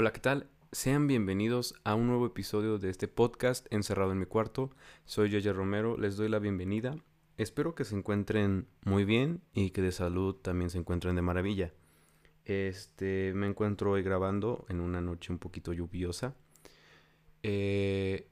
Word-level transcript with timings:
Hola, 0.00 0.12
¿qué 0.12 0.20
tal? 0.20 0.46
Sean 0.70 1.08
bienvenidos 1.08 1.74
a 1.82 1.96
un 1.96 2.06
nuevo 2.06 2.24
episodio 2.24 2.78
de 2.78 2.88
este 2.88 3.08
podcast 3.08 3.66
Encerrado 3.72 4.12
en 4.12 4.20
mi 4.20 4.26
cuarto. 4.26 4.70
Soy 5.06 5.28
Yaya 5.28 5.52
Romero, 5.52 5.98
les 5.98 6.16
doy 6.16 6.28
la 6.28 6.38
bienvenida. 6.38 6.96
Espero 7.36 7.74
que 7.74 7.84
se 7.84 7.96
encuentren 7.96 8.68
muy 8.84 9.04
bien 9.04 9.42
y 9.54 9.70
que 9.70 9.82
de 9.82 9.90
salud 9.90 10.36
también 10.36 10.70
se 10.70 10.78
encuentren 10.78 11.16
de 11.16 11.22
maravilla. 11.22 11.72
Este, 12.44 13.32
me 13.34 13.48
encuentro 13.48 13.90
hoy 13.90 14.04
grabando 14.04 14.66
en 14.68 14.78
una 14.80 15.00
noche 15.00 15.32
un 15.32 15.40
poquito 15.40 15.72
lluviosa. 15.72 16.36
Eh, 17.42 18.28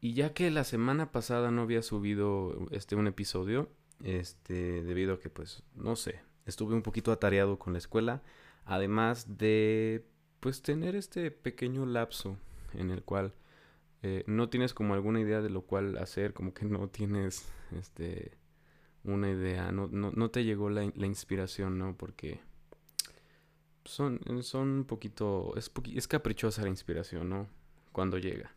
y 0.00 0.14
ya 0.14 0.32
que 0.32 0.48
la 0.52 0.62
semana 0.62 1.10
pasada 1.10 1.50
no 1.50 1.62
había 1.62 1.82
subido 1.82 2.68
este 2.70 2.94
un 2.94 3.08
episodio, 3.08 3.68
este, 4.04 4.84
debido 4.84 5.14
a 5.14 5.18
que 5.18 5.28
pues 5.28 5.64
no 5.74 5.96
sé, 5.96 6.20
estuve 6.46 6.76
un 6.76 6.82
poquito 6.82 7.10
atareado 7.10 7.58
con 7.58 7.72
la 7.72 7.80
escuela, 7.80 8.22
además 8.64 9.38
de 9.38 10.06
pues 10.42 10.60
tener 10.60 10.96
este 10.96 11.30
pequeño 11.30 11.86
lapso 11.86 12.36
en 12.74 12.90
el 12.90 13.04
cual 13.04 13.32
eh, 14.02 14.24
no 14.26 14.48
tienes 14.48 14.74
como 14.74 14.94
alguna 14.94 15.20
idea 15.20 15.40
de 15.40 15.50
lo 15.50 15.62
cual 15.62 15.96
hacer, 15.98 16.34
como 16.34 16.52
que 16.52 16.66
no 16.66 16.88
tienes 16.88 17.48
este 17.70 18.32
una 19.04 19.30
idea, 19.30 19.70
no, 19.70 19.86
no, 19.86 20.10
no 20.10 20.30
te 20.32 20.44
llegó 20.44 20.68
la, 20.68 20.90
la, 20.96 21.06
inspiración, 21.06 21.78
¿no? 21.78 21.96
Porque 21.96 22.40
son, 23.84 24.20
son 24.42 24.68
un 24.68 24.84
poquito, 24.84 25.54
es, 25.56 25.70
es 25.94 26.08
caprichosa 26.08 26.62
la 26.62 26.70
inspiración, 26.70 27.28
¿no? 27.28 27.48
Cuando 27.92 28.18
llega. 28.18 28.52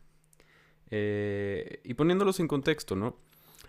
Eh, 0.90 1.82
y 1.84 1.94
poniéndolos 1.94 2.40
en 2.40 2.48
contexto, 2.48 2.96
¿no? 2.96 3.16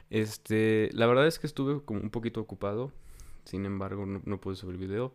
Este, 0.10 0.90
la 0.94 1.06
verdad 1.06 1.28
es 1.28 1.38
que 1.38 1.46
estuve 1.46 1.84
como 1.86 2.00
un 2.00 2.10
poquito 2.10 2.42
ocupado, 2.42 2.92
sin 3.46 3.66
embargo 3.68 4.08
no, 4.08 4.24
no 4.26 4.42
pude 4.42 4.56
subir 4.56 4.78
video 4.78 5.14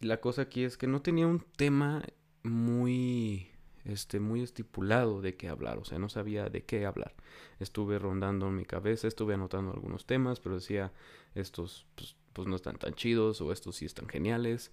la 0.00 0.20
cosa 0.20 0.42
aquí 0.42 0.64
es 0.64 0.76
que 0.76 0.86
no 0.86 1.02
tenía 1.02 1.26
un 1.26 1.40
tema 1.56 2.02
muy 2.42 3.50
este 3.84 4.20
muy 4.20 4.42
estipulado 4.42 5.20
de 5.20 5.36
qué 5.36 5.48
hablar, 5.48 5.78
o 5.78 5.84
sea, 5.84 5.98
no 5.98 6.08
sabía 6.08 6.48
de 6.48 6.64
qué 6.64 6.84
hablar. 6.84 7.14
Estuve 7.58 7.98
rondando 7.98 8.48
en 8.48 8.56
mi 8.56 8.64
cabeza, 8.64 9.08
estuve 9.08 9.34
anotando 9.34 9.72
algunos 9.72 10.06
temas, 10.06 10.40
pero 10.40 10.56
decía 10.56 10.92
estos 11.34 11.86
pues, 11.94 12.16
pues 12.32 12.48
no 12.48 12.56
están 12.56 12.76
tan 12.76 12.94
chidos 12.94 13.40
o 13.40 13.52
estos 13.52 13.76
sí 13.76 13.86
están 13.86 14.08
geniales. 14.08 14.70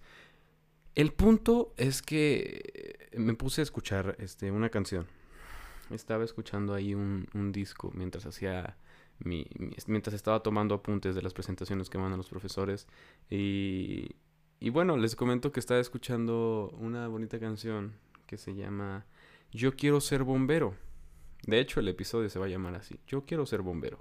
El 0.96 1.14
punto 1.14 1.74
es 1.78 2.02
que 2.02 3.10
me 3.16 3.34
puse 3.36 3.62
a 3.62 3.64
escuchar 3.64 4.16
este, 4.20 4.52
una 4.52 4.70
canción. 4.70 5.08
Estaba 5.90 6.26
escuchando 6.26 6.74
ahí 6.74 6.94
un, 6.94 7.28
un 7.34 7.52
disco 7.52 7.92
mientras 7.94 8.26
hacía 8.26 8.78
mi, 9.20 9.48
mientras 9.88 10.14
estaba 10.14 10.42
tomando 10.42 10.76
apuntes 10.76 11.16
de 11.16 11.22
las 11.22 11.34
presentaciones 11.34 11.90
que 11.90 11.98
mandan 11.98 12.18
los 12.18 12.30
profesores 12.30 12.88
y 13.30 14.16
y 14.60 14.70
bueno, 14.70 14.98
les 14.98 15.16
comento 15.16 15.52
que 15.52 15.60
estaba 15.60 15.80
escuchando 15.80 16.74
una 16.80 17.08
bonita 17.08 17.40
canción 17.40 17.94
que 18.26 18.38
se 18.38 18.56
llama 18.56 19.06
Yo 19.52 19.76
quiero 19.76 20.02
ser 20.02 20.24
bombero. 20.24 20.76
De 21.46 21.60
hecho, 21.60 21.80
el 21.80 21.88
episodio 21.88 22.30
se 22.30 22.40
va 22.40 22.46
a 22.48 22.50
llamar 22.50 22.76
así. 22.76 23.00
Yo 23.08 23.26
quiero 23.26 23.46
ser 23.46 23.62
bombero. 23.62 24.00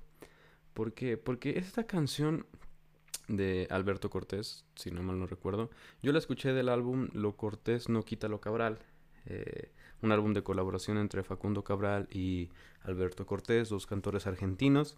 ¿Por 0.74 0.94
qué? 0.94 1.16
Porque 1.16 1.58
esta 1.58 1.86
canción 1.86 2.46
de 3.28 3.66
Alberto 3.70 4.10
Cortés, 4.10 4.64
si 4.74 4.90
no 4.90 5.02
mal 5.02 5.18
no 5.18 5.26
recuerdo, 5.26 5.70
yo 6.02 6.12
la 6.12 6.18
escuché 6.18 6.52
del 6.52 6.68
álbum 6.68 7.08
Lo 7.12 7.36
Cortés 7.36 7.88
no 7.88 8.04
quita 8.04 8.28
lo 8.28 8.40
Cabral. 8.40 8.78
Eh, 9.26 9.72
un 10.02 10.12
álbum 10.12 10.32
de 10.34 10.42
colaboración 10.42 10.98
entre 10.98 11.22
Facundo 11.22 11.64
Cabral 11.64 12.08
y 12.10 12.50
Alberto 12.82 13.26
Cortés, 13.26 13.68
dos 13.68 13.86
cantores 13.86 14.26
argentinos. 14.26 14.96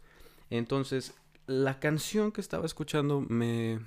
Entonces, 0.50 1.14
la 1.46 1.80
canción 1.80 2.32
que 2.32 2.40
estaba 2.40 2.66
escuchando 2.66 3.20
me, 3.20 3.80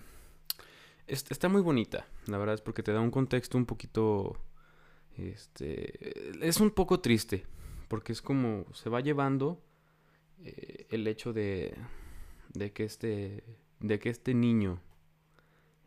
está 1.11 1.49
muy 1.49 1.61
bonita, 1.61 2.07
la 2.27 2.37
verdad 2.37 2.55
es 2.55 2.61
porque 2.61 2.83
te 2.83 2.91
da 2.91 3.01
un 3.01 3.11
contexto 3.11 3.57
un 3.57 3.65
poquito... 3.65 4.37
Este, 5.17 6.47
es 6.47 6.61
un 6.61 6.71
poco 6.71 7.01
triste, 7.01 7.45
porque 7.89 8.13
es 8.13 8.21
como 8.21 8.65
se 8.73 8.89
va 8.89 9.01
llevando 9.01 9.61
eh, 10.43 10.87
el 10.89 11.05
hecho 11.07 11.33
de, 11.33 11.75
de, 12.53 12.71
que 12.71 12.85
este, 12.85 13.43
de 13.81 13.99
que 13.99 14.09
este 14.09 14.33
niño, 14.33 14.81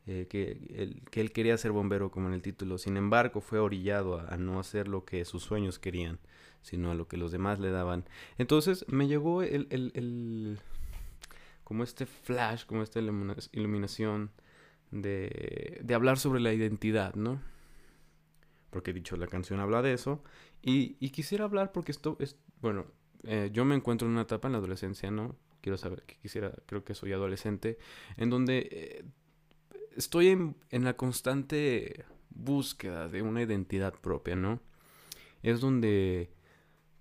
eh, 0.07 0.27
que, 0.29 0.59
él, 0.75 1.03
que 1.11 1.23
él 1.23 1.33
quería 1.33 1.57
ser 1.57 1.73
bombero 1.73 2.11
como 2.11 2.29
en 2.29 2.35
el 2.35 2.43
título, 2.43 2.77
sin 2.77 2.99
embargo 2.99 3.41
fue 3.41 3.59
orillado 3.59 4.19
a, 4.19 4.37
no 4.37 4.61
hacer 4.61 4.87
lo 4.87 5.07
que 5.07 5.25
sus 5.25 5.43
sueños 5.43 5.79
querían, 5.79 6.19
sino 6.61 6.91
a 6.91 6.95
lo 6.95 7.09
que 7.09 7.17
los 7.17 7.33
demás 7.33 7.59
le 7.59 7.71
daban. 7.71 8.05
Entonces 8.37 8.85
me 8.89 9.09
llegó 9.09 9.43
el, 9.43 9.67
el, 9.71 9.91
el 9.95 10.59
como 11.65 11.83
este 11.83 12.05
flash, 12.05 12.67
como 12.67 12.83
esta 12.83 13.01
iluminación 13.01 14.31
de, 14.95 15.81
de 15.83 15.95
hablar 15.95 16.19
sobre 16.19 16.41
la 16.41 16.53
identidad, 16.53 17.15
¿no? 17.15 17.41
Porque 18.71 18.93
dicho, 18.93 19.17
la 19.17 19.27
canción 19.27 19.61
habla 19.61 19.83
de 19.83 19.93
eso. 19.93 20.23
Y, 20.63 20.95
quisiera 21.11 21.45
hablar 21.45 21.73
porque 21.73 21.93
esto 21.93 22.17
es, 22.21 22.39
bueno, 22.61 22.87
eh, 23.25 23.51
yo 23.53 23.65
me 23.65 23.75
encuentro 23.75 24.07
en 24.09 24.13
una 24.13 24.23
etapa 24.23 24.49
en 24.49 24.53
la 24.53 24.59
adolescencia, 24.59 25.11
¿no? 25.11 25.37
Quiero 25.61 25.77
saber, 25.77 26.05
quisiera, 26.23 26.53
creo 26.67 26.85
que 26.85 26.95
soy 26.95 27.13
adolescente, 27.13 27.79
en 28.17 28.31
donde 28.31 28.69
eh, 28.71 29.05
estoy 29.97 30.29
en, 30.29 30.57
en 30.71 30.85
la 30.85 30.97
constante 30.97 32.05
búsqueda 32.31 33.09
de 33.09 33.23
una 33.23 33.43
identidad 33.43 33.95
propia, 33.95 34.37
¿no? 34.37 34.61
Es 35.43 35.61
donde 35.61 36.31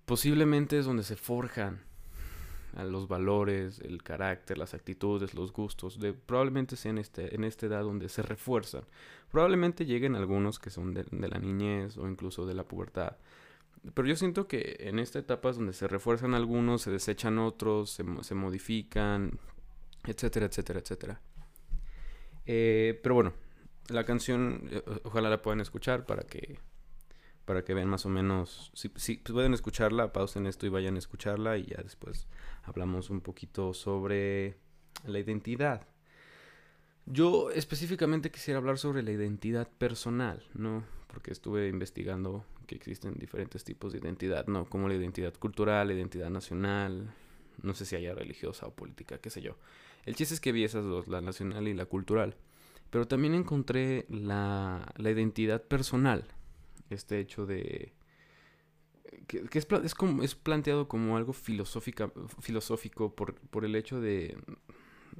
posiblemente 0.04 0.78
es 0.78 0.84
donde 0.84 1.02
se 1.02 1.16
forjan 1.16 1.82
los 2.82 3.06
valores, 3.06 3.78
el 3.80 4.02
carácter, 4.02 4.58
las 4.58 4.74
actitudes, 4.74 5.34
los 5.34 5.52
gustos, 5.52 6.00
de, 6.00 6.12
probablemente 6.12 6.76
sea 6.76 6.90
en, 6.90 6.98
este, 6.98 7.34
en 7.34 7.44
esta 7.44 7.66
edad 7.66 7.82
donde 7.82 8.08
se 8.08 8.22
refuerzan. 8.22 8.84
Probablemente 9.30 9.86
lleguen 9.86 10.16
algunos 10.16 10.58
que 10.58 10.70
son 10.70 10.92
de, 10.94 11.04
la 11.10 11.38
niñez 11.38 11.96
o 11.96 12.08
incluso 12.08 12.46
de 12.46 12.54
la 12.54 12.64
pubertad. 12.64 13.16
Pero 13.94 14.08
yo 14.08 14.16
siento 14.16 14.48
que 14.48 14.76
en 14.80 14.98
esta 14.98 15.18
etapa 15.18 15.50
es 15.50 15.56
donde 15.56 15.74
se 15.74 15.86
refuerzan 15.86 16.34
algunos, 16.34 16.82
se 16.82 16.90
desechan 16.90 17.38
otros, 17.38 17.90
se, 17.90 18.04
se 18.22 18.34
modifican, 18.34 19.38
etcétera, 20.06 20.46
etcétera, 20.46 20.80
etcétera. 20.80 21.20
Eh, 22.46 22.98
pero 23.02 23.14
bueno, 23.14 23.32
la 23.88 24.04
canción, 24.04 24.68
eh, 24.70 24.82
ojalá 25.04 25.28
la 25.30 25.42
puedan 25.42 25.60
escuchar 25.60 26.06
para 26.06 26.22
que 26.22 26.58
para 27.44 27.64
que 27.64 27.74
vean 27.74 27.88
más 27.88 28.06
o 28.06 28.08
menos, 28.08 28.70
si, 28.74 28.90
si 28.96 29.16
pueden 29.16 29.54
escucharla, 29.54 30.12
pausen 30.12 30.46
esto 30.46 30.66
y 30.66 30.70
vayan 30.70 30.96
a 30.96 30.98
escucharla 30.98 31.58
y 31.58 31.66
ya 31.66 31.82
después 31.82 32.26
hablamos 32.62 33.10
un 33.10 33.20
poquito 33.20 33.74
sobre 33.74 34.56
la 35.06 35.18
identidad. 35.18 35.86
Yo 37.06 37.50
específicamente 37.50 38.30
quisiera 38.30 38.58
hablar 38.58 38.78
sobre 38.78 39.02
la 39.02 39.12
identidad 39.12 39.68
personal, 39.68 40.42
¿no? 40.54 40.84
Porque 41.06 41.32
estuve 41.32 41.68
investigando 41.68 42.46
que 42.66 42.76
existen 42.76 43.14
diferentes 43.18 43.62
tipos 43.62 43.92
de 43.92 43.98
identidad, 43.98 44.46
¿no? 44.46 44.64
Como 44.64 44.88
la 44.88 44.94
identidad 44.94 45.34
cultural, 45.34 45.88
la 45.88 45.94
identidad 45.94 46.30
nacional, 46.30 47.12
no 47.62 47.74
sé 47.74 47.84
si 47.84 47.96
haya 47.96 48.14
religiosa 48.14 48.66
o 48.66 48.74
política, 48.74 49.18
qué 49.18 49.28
sé 49.28 49.42
yo. 49.42 49.56
El 50.06 50.14
chiste 50.16 50.34
es 50.34 50.40
que 50.40 50.52
vi 50.52 50.64
esas 50.64 50.84
dos, 50.84 51.08
la 51.08 51.20
nacional 51.20 51.68
y 51.68 51.74
la 51.74 51.84
cultural. 51.84 52.36
Pero 52.90 53.06
también 53.06 53.34
encontré 53.34 54.06
la, 54.08 54.92
la 54.96 55.10
identidad 55.10 55.62
personal, 55.62 56.26
este 56.90 57.18
hecho 57.18 57.46
de 57.46 57.92
que, 59.26 59.58
es, 59.58 59.66
es, 59.84 59.94
como, 59.94 60.22
es 60.22 60.34
planteado 60.34 60.88
como 60.88 61.16
algo 61.16 61.32
filosófica, 61.32 62.12
filosófico 62.40 63.14
por, 63.14 63.34
por 63.34 63.64
el 63.64 63.76
hecho 63.76 64.00
de, 64.00 64.36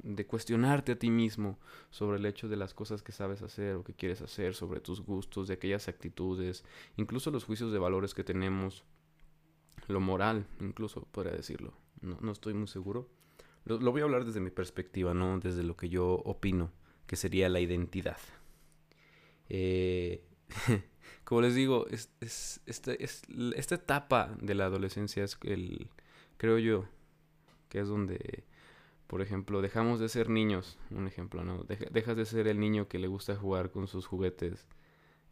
de 0.03 0.25
cuestionarte 0.25 0.93
a 0.93 0.99
ti 0.99 1.09
mismo 1.09 1.59
sobre 1.89 2.17
el 2.17 2.25
hecho 2.25 2.47
de 2.47 2.57
las 2.57 2.73
cosas 2.73 3.01
que 3.03 3.11
sabes 3.11 3.41
hacer 3.41 3.75
o 3.75 3.83
que 3.83 3.93
quieres 3.93 4.21
hacer, 4.21 4.55
sobre 4.55 4.79
tus 4.79 5.01
gustos, 5.01 5.47
de 5.47 5.55
aquellas 5.55 5.87
actitudes, 5.87 6.63
incluso 6.97 7.31
los 7.31 7.45
juicios 7.45 7.71
de 7.71 7.79
valores 7.79 8.13
que 8.13 8.23
tenemos, 8.23 8.83
lo 9.87 9.99
moral, 9.99 10.47
incluso 10.59 11.07
podría 11.11 11.33
decirlo. 11.33 11.73
No, 12.01 12.17
no 12.21 12.31
estoy 12.31 12.53
muy 12.53 12.67
seguro. 12.67 13.09
Lo, 13.65 13.79
lo, 13.79 13.91
voy 13.91 14.01
a 14.01 14.03
hablar 14.03 14.25
desde 14.25 14.39
mi 14.39 14.51
perspectiva, 14.51 15.13
no 15.13 15.39
desde 15.39 15.63
lo 15.63 15.75
que 15.75 15.89
yo 15.89 16.21
opino, 16.25 16.71
que 17.07 17.15
sería 17.15 17.49
la 17.49 17.59
identidad. 17.59 18.17
Eh, 19.49 20.23
como 21.25 21.41
les 21.41 21.55
digo, 21.55 21.87
es, 21.87 22.09
es, 22.21 22.61
este, 22.65 23.03
es, 23.03 23.23
esta 23.55 23.75
etapa 23.75 24.35
de 24.39 24.55
la 24.55 24.65
adolescencia 24.65 25.23
es 25.23 25.37
el, 25.43 25.89
creo 26.37 26.59
yo, 26.59 26.85
que 27.69 27.79
es 27.79 27.87
donde, 27.87 28.43
por 29.07 29.21
ejemplo, 29.21 29.61
dejamos 29.61 29.99
de 29.99 30.07
ser 30.07 30.29
niños, 30.29 30.77
un 30.91 31.07
ejemplo, 31.07 31.43
¿no? 31.43 31.63
dejas 31.63 32.15
de 32.15 32.25
ser 32.25 32.47
el 32.47 32.59
niño 32.59 32.87
que 32.87 32.99
le 32.99 33.07
gusta 33.07 33.35
jugar 33.35 33.71
con 33.71 33.87
sus 33.87 34.05
juguetes, 34.05 34.67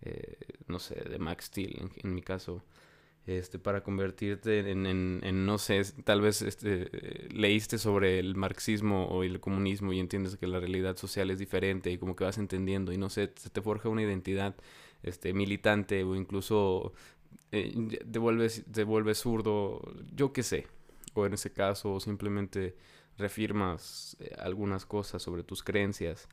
eh, 0.02 0.38
no 0.68 0.80
sé, 0.80 0.96
de 0.96 1.20
Max 1.20 1.46
Steel, 1.46 1.92
en, 1.96 2.14
mi 2.16 2.22
caso, 2.22 2.64
este, 3.28 3.60
para 3.60 3.84
convertirte 3.84 4.72
en, 4.72 4.86
en, 4.86 5.22
en, 5.24 5.46
no 5.46 5.58
sé, 5.60 5.81
tal 6.04 6.22
vez 6.22 6.42
este, 6.42 7.30
leíste 7.31 7.78
sobre 7.78 8.20
el 8.20 8.36
marxismo 8.36 9.06
o 9.06 9.24
el 9.24 9.40
comunismo 9.40 9.94
y 9.94 10.00
entiendes 10.00 10.38
que 10.38 10.48
la 10.48 10.60
realidad 10.60 10.98
social 10.98 11.30
es 11.30 11.40
diferente 11.40 11.92
y 11.92 11.98
como 11.98 12.16
que 12.16 12.25
vas 12.25 12.38
entendiendo 12.38 12.92
y 12.92 12.98
no 12.98 13.10
sé, 13.10 13.31
se 13.36 13.50
te 13.50 13.62
forja 13.62 13.90
una 13.90 14.02
identidad 14.02 14.56
este, 15.04 15.34
militante 15.34 16.04
o 16.04 16.16
incluso 16.16 16.94
eh, 17.52 18.00
te, 18.12 18.20
vuelves, 18.20 19.18
zurdo, 19.20 19.82
yo 20.16 20.34
qué 20.34 20.44
sé. 20.44 20.68
O 21.14 21.26
en 21.26 21.34
ese 21.34 21.52
caso 21.54 22.00
simplemente 22.00 22.76
refirmas 23.18 24.18
eh, 24.20 24.36
algunas 24.40 24.86
cosas 24.86 25.22
sobre 25.22 25.44
tus 25.44 25.64
creencias. 25.64 26.28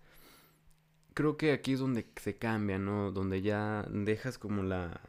creo 1.14 1.36
que 1.36 1.52
aquí 1.52 1.74
es 1.74 1.80
donde 1.80 2.06
se 2.16 2.36
cambia, 2.38 2.78
¿no? 2.78 3.12
Donde 3.12 3.42
ya 3.42 3.86
dejas 3.90 4.38
como 4.38 4.62
la... 4.62 5.00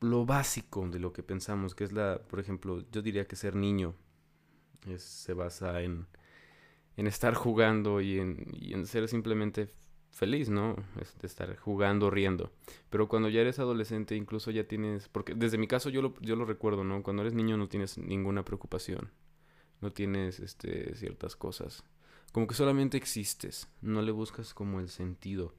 Lo 0.00 0.26
básico 0.26 0.86
de 0.88 0.98
lo 0.98 1.12
que 1.12 1.22
pensamos, 1.22 1.74
que 1.74 1.84
es 1.84 1.92
la, 1.92 2.20
por 2.28 2.38
ejemplo, 2.40 2.84
yo 2.92 3.02
diría 3.02 3.26
que 3.26 3.36
ser 3.36 3.54
niño 3.56 3.94
se 4.98 5.32
basa 5.32 5.82
en, 5.82 6.06
en 6.96 7.06
estar 7.06 7.34
jugando 7.34 8.00
y 8.00 8.18
en, 8.18 8.46
y 8.52 8.74
en 8.74 8.86
ser 8.86 9.08
simplemente 9.08 9.68
feliz, 10.14 10.48
¿no? 10.48 10.76
de 11.20 11.26
estar 11.26 11.54
jugando, 11.56 12.08
riendo. 12.08 12.52
Pero 12.88 13.08
cuando 13.08 13.28
ya 13.28 13.40
eres 13.40 13.58
adolescente, 13.58 14.16
incluso 14.16 14.50
ya 14.50 14.64
tienes, 14.64 15.08
porque 15.08 15.34
desde 15.34 15.58
mi 15.58 15.66
caso 15.66 15.90
yo 15.90 16.00
lo, 16.00 16.14
yo 16.20 16.36
lo 16.36 16.44
recuerdo, 16.44 16.84
¿no? 16.84 17.02
Cuando 17.02 17.22
eres 17.22 17.34
niño 17.34 17.56
no 17.56 17.68
tienes 17.68 17.98
ninguna 17.98 18.44
preocupación, 18.44 19.10
no 19.80 19.92
tienes 19.92 20.40
este, 20.40 20.94
ciertas 20.94 21.36
cosas. 21.36 21.84
Como 22.32 22.46
que 22.46 22.54
solamente 22.54 22.96
existes, 22.96 23.68
no 23.82 24.02
le 24.02 24.12
buscas 24.12 24.54
como 24.54 24.80
el 24.80 24.88
sentido. 24.88 25.54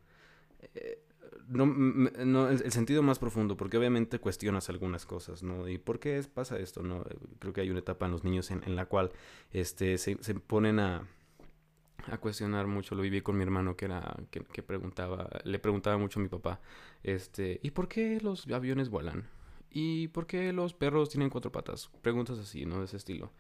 Eh, 0.73 1.01
no, 1.47 1.65
no 1.67 2.49
el, 2.49 2.71
sentido 2.71 3.03
más 3.03 3.19
profundo, 3.19 3.55
porque 3.55 3.77
obviamente 3.77 4.19
cuestionas 4.19 4.69
algunas 4.69 5.05
cosas, 5.05 5.43
¿no? 5.43 5.67
¿Y 5.67 5.77
por 5.77 5.99
qué 5.99 6.23
pasa 6.33 6.57
esto, 6.57 6.81
no? 6.81 7.05
Creo 7.39 7.53
que 7.53 7.61
hay 7.61 7.69
una 7.69 7.79
etapa 7.79 8.05
en 8.05 8.13
los 8.13 8.23
niños 8.23 8.49
en, 8.51 8.63
en 8.63 8.75
la 8.75 8.87
cual 8.87 9.11
este, 9.51 9.97
se, 9.97 10.17
se 10.21 10.35
ponen 10.35 10.79
a, 10.79 11.07
a 12.11 12.17
cuestionar 12.17 12.67
mucho. 12.67 12.95
Lo 12.95 13.01
viví 13.01 13.21
con 13.21 13.37
mi 13.37 13.43
hermano 13.43 13.75
que 13.75 13.85
era 13.85 14.15
que, 14.29 14.63
preguntaba, 14.63 15.29
le 15.43 15.59
preguntaba 15.59 15.97
mucho 15.97 16.19
a 16.19 16.23
mi 16.23 16.29
papá, 16.29 16.59
este, 17.03 17.59
¿y 17.63 17.71
por 17.71 17.87
qué 17.87 18.19
los 18.21 18.47
aviones 18.47 18.89
vuelan? 18.89 19.27
¿Y 19.69 20.07
por 20.09 20.25
qué 20.25 20.53
los 20.53 20.73
perros 20.73 21.09
tienen 21.09 21.29
cuatro 21.29 21.51
patas? 21.51 21.89
Preguntas 22.01 22.39
así, 22.39 22.65
¿no? 22.65 22.79
De 22.79 22.85
ese 22.85 22.97
estilo. 22.97 23.31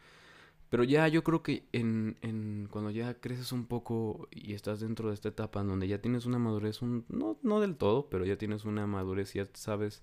Pero 0.69 0.83
ya 0.83 1.07
yo 1.07 1.23
creo 1.23 1.41
que 1.43 1.63
en, 1.71 2.17
en, 2.21 2.67
cuando 2.69 2.89
ya 2.89 3.13
creces 3.13 3.51
un 3.51 3.65
poco 3.65 4.27
y 4.31 4.53
estás 4.53 4.81
dentro 4.81 5.07
de 5.07 5.13
esta 5.13 5.29
etapa 5.29 5.61
en 5.61 5.67
donde 5.67 5.87
ya 5.87 6.01
tienes 6.01 6.25
una 6.25 6.39
madurez, 6.39 6.81
un, 6.81 7.05
no, 7.07 7.37
no 7.43 7.61
del 7.61 7.77
todo, 7.77 8.09
pero 8.09 8.25
ya 8.25 8.37
tienes 8.37 8.65
una 8.65 8.85
madurez 8.87 9.35
y 9.35 9.39
ya 9.39 9.47
sabes 9.53 10.01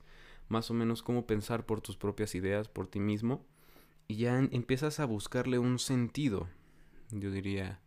más 0.48 0.70
o 0.70 0.74
menos 0.74 1.02
cómo 1.02 1.26
pensar 1.26 1.66
por 1.66 1.80
tus 1.80 1.96
propias 1.96 2.34
ideas, 2.34 2.68
por 2.68 2.86
ti 2.86 3.00
mismo, 3.00 3.44
y 4.08 4.16
ya 4.16 4.38
empiezas 4.38 5.00
a 5.00 5.04
buscarle 5.04 5.58
un 5.58 5.78
sentido, 5.78 6.48
yo 7.10 7.30
diría 7.30 7.81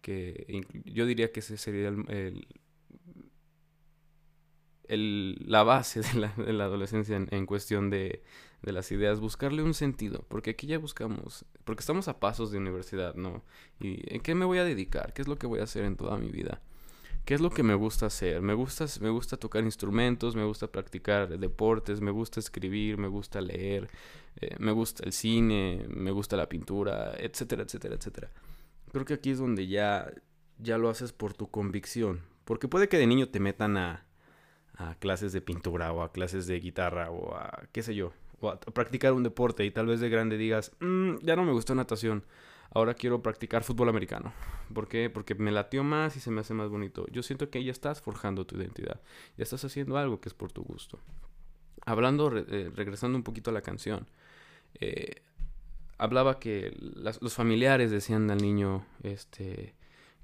que 0.00 0.64
yo 0.84 1.06
diría 1.06 1.32
que 1.32 1.40
ese 1.40 1.56
sería 1.56 1.88
el, 1.88 2.46
el, 4.88 5.36
la 5.46 5.62
base 5.62 6.00
de 6.00 6.14
la, 6.14 6.28
de 6.36 6.52
la 6.52 6.64
adolescencia 6.64 7.16
en, 7.16 7.28
en 7.30 7.46
cuestión 7.46 7.90
de, 7.90 8.22
de 8.62 8.72
las 8.72 8.90
ideas, 8.92 9.20
buscarle 9.20 9.62
un 9.62 9.74
sentido, 9.74 10.24
porque 10.28 10.50
aquí 10.50 10.66
ya 10.66 10.78
buscamos, 10.78 11.44
porque 11.64 11.80
estamos 11.80 12.08
a 12.08 12.18
pasos 12.20 12.50
de 12.50 12.58
universidad, 12.58 13.14
¿no? 13.14 13.42
¿Y 13.78 14.02
en 14.14 14.20
qué 14.20 14.34
me 14.34 14.44
voy 14.44 14.58
a 14.58 14.64
dedicar? 14.64 15.12
¿Qué 15.12 15.22
es 15.22 15.28
lo 15.28 15.38
que 15.38 15.46
voy 15.46 15.60
a 15.60 15.64
hacer 15.64 15.84
en 15.84 15.96
toda 15.96 16.18
mi 16.18 16.30
vida? 16.30 16.60
¿Qué 17.24 17.34
es 17.34 17.40
lo 17.40 17.50
que 17.50 17.62
me 17.62 17.74
gusta 17.74 18.06
hacer? 18.06 18.40
Me 18.40 18.54
gusta, 18.54 18.86
me 19.00 19.10
gusta 19.10 19.36
tocar 19.36 19.62
instrumentos, 19.62 20.34
me 20.34 20.44
gusta 20.44 20.66
practicar 20.66 21.38
deportes, 21.38 22.00
me 22.00 22.10
gusta 22.10 22.40
escribir, 22.40 22.96
me 22.96 23.08
gusta 23.08 23.40
leer, 23.40 23.88
eh, 24.40 24.56
me 24.58 24.72
gusta 24.72 25.04
el 25.04 25.12
cine, 25.12 25.84
me 25.88 26.10
gusta 26.10 26.36
la 26.36 26.48
pintura, 26.48 27.14
etcétera, 27.18 27.62
etcétera, 27.62 27.94
etcétera. 27.94 28.30
Creo 28.92 29.04
que 29.04 29.14
aquí 29.14 29.30
es 29.30 29.38
donde 29.38 29.66
ya, 29.66 30.10
ya 30.58 30.78
lo 30.78 30.88
haces 30.88 31.12
por 31.12 31.34
tu 31.34 31.50
convicción, 31.50 32.22
porque 32.44 32.68
puede 32.68 32.88
que 32.88 32.98
de 32.98 33.06
niño 33.06 33.28
te 33.28 33.40
metan 33.40 33.76
a, 33.76 34.06
clases 34.98 35.32
de 35.32 35.42
pintura 35.42 35.92
o 35.92 36.02
a 36.02 36.10
clases 36.10 36.46
de 36.46 36.58
guitarra 36.58 37.10
o 37.10 37.34
a 37.34 37.64
qué 37.70 37.82
sé 37.82 37.94
yo, 37.94 38.14
o 38.40 38.48
a 38.48 38.58
practicar 38.58 39.12
un 39.12 39.22
deporte 39.22 39.62
y 39.66 39.70
tal 39.70 39.86
vez 39.86 40.00
de 40.00 40.08
grande 40.08 40.38
digas, 40.38 40.72
mm, 40.80 41.16
ya 41.20 41.36
no 41.36 41.44
me 41.44 41.52
gustó 41.52 41.74
natación, 41.74 42.24
ahora 42.70 42.94
quiero 42.94 43.22
practicar 43.22 43.62
fútbol 43.62 43.90
americano. 43.90 44.32
¿Por 44.72 44.88
qué? 44.88 45.10
Porque 45.10 45.34
me 45.34 45.52
latió 45.52 45.84
más 45.84 46.16
y 46.16 46.20
se 46.20 46.30
me 46.30 46.40
hace 46.40 46.54
más 46.54 46.70
bonito. 46.70 47.06
Yo 47.10 47.22
siento 47.22 47.50
que 47.50 47.62
ya 47.62 47.70
estás 47.70 48.00
forjando 48.00 48.46
tu 48.46 48.56
identidad, 48.56 49.00
ya 49.36 49.42
estás 49.42 49.64
haciendo 49.64 49.98
algo 49.98 50.20
que 50.20 50.30
es 50.30 50.34
por 50.34 50.50
tu 50.50 50.62
gusto. 50.62 50.98
Hablando, 51.84 52.34
eh, 52.36 52.70
regresando 52.74 53.16
un 53.18 53.22
poquito 53.22 53.50
a 53.50 53.52
la 53.52 53.62
canción, 53.62 54.06
eh, 54.80 55.22
hablaba 56.00 56.38
que 56.38 56.74
los 57.20 57.34
familiares 57.34 57.90
decían 57.90 58.30
al 58.30 58.38
niño, 58.38 58.86
este, 59.02 59.74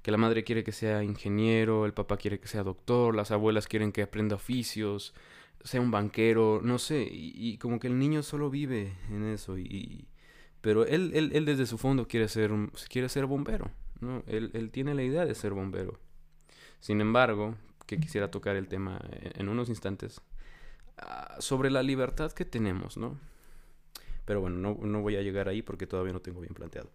que 0.01 0.11
la 0.11 0.17
madre 0.17 0.43
quiere 0.43 0.63
que 0.63 0.71
sea 0.71 1.03
ingeniero, 1.03 1.85
el 1.85 1.93
papá 1.93 2.17
quiere 2.17 2.39
que 2.39 2.47
sea 2.47 2.63
doctor, 2.63 3.13
las 3.15 3.29
abuelas 3.29 3.67
quieren 3.67 3.91
que 3.91 4.01
aprenda 4.01 4.35
oficios, 4.35 5.13
sea 5.63 5.79
un 5.79 5.91
banquero, 5.91 6.61
no 6.63 6.79
sé, 6.79 7.07
y, 7.11 7.57
como 7.59 7.79
que 7.79 7.87
el 7.87 7.99
niño 7.99 8.23
solo 8.23 8.49
vive 8.49 8.93
en 9.11 9.23
eso, 9.25 9.57
y, 9.59 10.07
pero 10.61 10.83
él, 10.83 11.11
él, 11.13 11.31
él, 11.33 11.45
desde 11.45 11.67
su 11.67 11.77
fondo 11.77 12.07
quiere 12.07 12.27
ser, 12.27 12.51
quiere 12.89 13.07
ser 13.07 13.27
bombero, 13.27 13.69
¿no? 14.01 14.23
Él, 14.25 14.49
él, 14.55 14.71
tiene 14.71 14.95
la 14.95 15.03
idea 15.03 15.25
de 15.25 15.35
ser 15.35 15.53
bombero. 15.53 15.99
Sin 16.79 17.01
embargo, 17.01 17.55
que 17.85 17.99
quisiera 17.99 18.31
tocar 18.31 18.55
el 18.55 18.67
tema 18.67 18.99
en, 19.11 19.47
unos 19.47 19.69
instantes, 19.69 20.21
uh, 20.97 21.39
sobre 21.39 21.69
la 21.69 21.83
libertad 21.83 22.31
que 22.31 22.45
tenemos, 22.45 22.97
¿no? 22.97 23.19
Pero 24.27 24.41
bueno, 24.41 24.57
no, 24.57 24.77
no, 24.85 25.01
voy 25.01 25.15
a 25.15 25.21
llegar 25.21 25.47
ahí 25.47 25.61
porque 25.61 25.87
todavía 25.87 26.11
no 26.11 26.19
tengo 26.19 26.41
bien 26.41 26.53
planteado. 26.53 26.91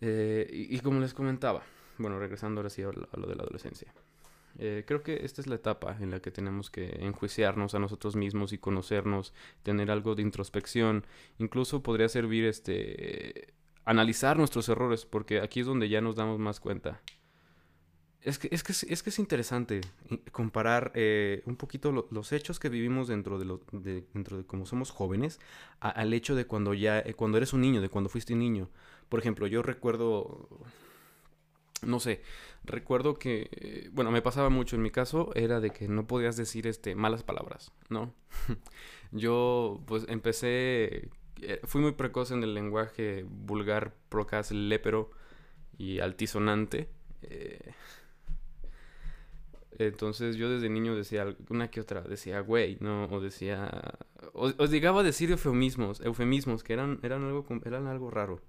Eh, 0.00 0.48
y, 0.50 0.80
como 0.80 0.98
les 0.98 1.12
comentaba, 1.12 1.62
bueno, 1.98 2.18
regresando 2.18 2.60
ahora 2.60 2.70
sí 2.70 2.82
a 2.82 2.86
lo, 2.86 3.08
a 3.12 3.16
lo 3.18 3.26
de 3.28 3.36
la 3.36 3.42
adolescencia. 3.42 3.92
Eh, 4.58 4.84
creo 4.86 5.02
que 5.02 5.24
esta 5.24 5.42
es 5.42 5.48
la 5.48 5.56
etapa 5.56 5.98
en 6.00 6.10
la 6.10 6.20
que 6.20 6.30
tenemos 6.30 6.70
que 6.70 6.96
enjuiciarnos 7.00 7.74
a 7.74 7.78
nosotros 7.78 8.16
mismos 8.16 8.54
y 8.54 8.58
conocernos, 8.58 9.34
tener 9.62 9.90
algo 9.90 10.14
de 10.14 10.22
introspección. 10.22 11.04
Incluso 11.38 11.82
podría 11.82 12.08
servir 12.08 12.46
este 12.46 13.52
analizar 13.84 14.38
nuestros 14.38 14.66
errores, 14.70 15.04
porque 15.04 15.40
aquí 15.40 15.60
es 15.60 15.66
donde 15.66 15.90
ya 15.90 16.00
nos 16.00 16.16
damos 16.16 16.38
más 16.38 16.58
cuenta. 16.58 17.02
Es 18.24 18.38
que 18.38 18.48
es, 18.50 18.62
que, 18.62 18.72
es, 18.72 19.02
que 19.02 19.10
es 19.10 19.18
interesante 19.18 19.82
comparar 20.32 20.92
eh, 20.94 21.42
un 21.44 21.56
poquito 21.56 21.92
lo, 21.92 22.08
los 22.10 22.32
hechos 22.32 22.58
que 22.58 22.70
vivimos 22.70 23.06
dentro 23.06 23.38
de, 23.38 23.44
lo, 23.44 23.60
de, 23.70 24.04
dentro 24.14 24.38
de 24.38 24.44
cómo 24.44 24.64
somos 24.64 24.90
jóvenes 24.90 25.40
al 25.80 26.12
hecho 26.14 26.34
de 26.34 26.46
cuando 26.46 26.72
ya 26.72 26.98
eh, 27.00 27.12
cuando 27.14 27.36
eres 27.36 27.52
un 27.52 27.60
niño, 27.60 27.82
de 27.82 27.90
cuando 27.90 28.08
fuiste 28.08 28.34
niño. 28.34 28.70
Por 29.10 29.20
ejemplo, 29.20 29.46
yo 29.46 29.62
recuerdo 29.62 30.48
no 31.82 32.00
sé, 32.00 32.22
recuerdo 32.64 33.14
que, 33.18 33.90
bueno, 33.92 34.10
me 34.10 34.22
pasaba 34.22 34.48
mucho 34.48 34.76
en 34.76 34.82
mi 34.82 34.90
caso, 34.90 35.30
era 35.34 35.60
de 35.60 35.70
que 35.70 35.88
no 35.88 36.06
podías 36.06 36.36
decir 36.36 36.66
este 36.66 36.94
malas 36.94 37.22
palabras, 37.22 37.72
¿no? 37.88 38.14
Yo 39.12 39.80
pues 39.86 40.06
empecé, 40.08 41.10
eh, 41.40 41.60
fui 41.64 41.80
muy 41.80 41.92
precoz 41.92 42.30
en 42.30 42.42
el 42.42 42.54
lenguaje 42.54 43.24
vulgar, 43.28 43.94
procas, 44.08 44.50
lépero 44.50 45.10
y 45.78 46.00
altisonante. 46.00 46.88
Eh, 47.22 47.72
entonces 49.78 50.36
yo 50.36 50.50
desde 50.50 50.68
niño 50.68 50.94
decía 50.94 51.34
una 51.48 51.70
que 51.70 51.80
otra, 51.80 52.02
decía 52.02 52.40
güey, 52.40 52.76
¿no? 52.80 53.06
O 53.06 53.20
decía, 53.20 53.98
os, 54.32 54.70
llegaba 54.70 55.00
a 55.00 55.04
decir 55.04 55.30
eufemismos, 55.30 56.00
eufemismos 56.00 56.62
que 56.62 56.72
eran, 56.72 56.98
eran, 57.02 57.24
algo, 57.24 57.46
eran 57.64 57.86
algo 57.86 58.10
raro. 58.10 58.40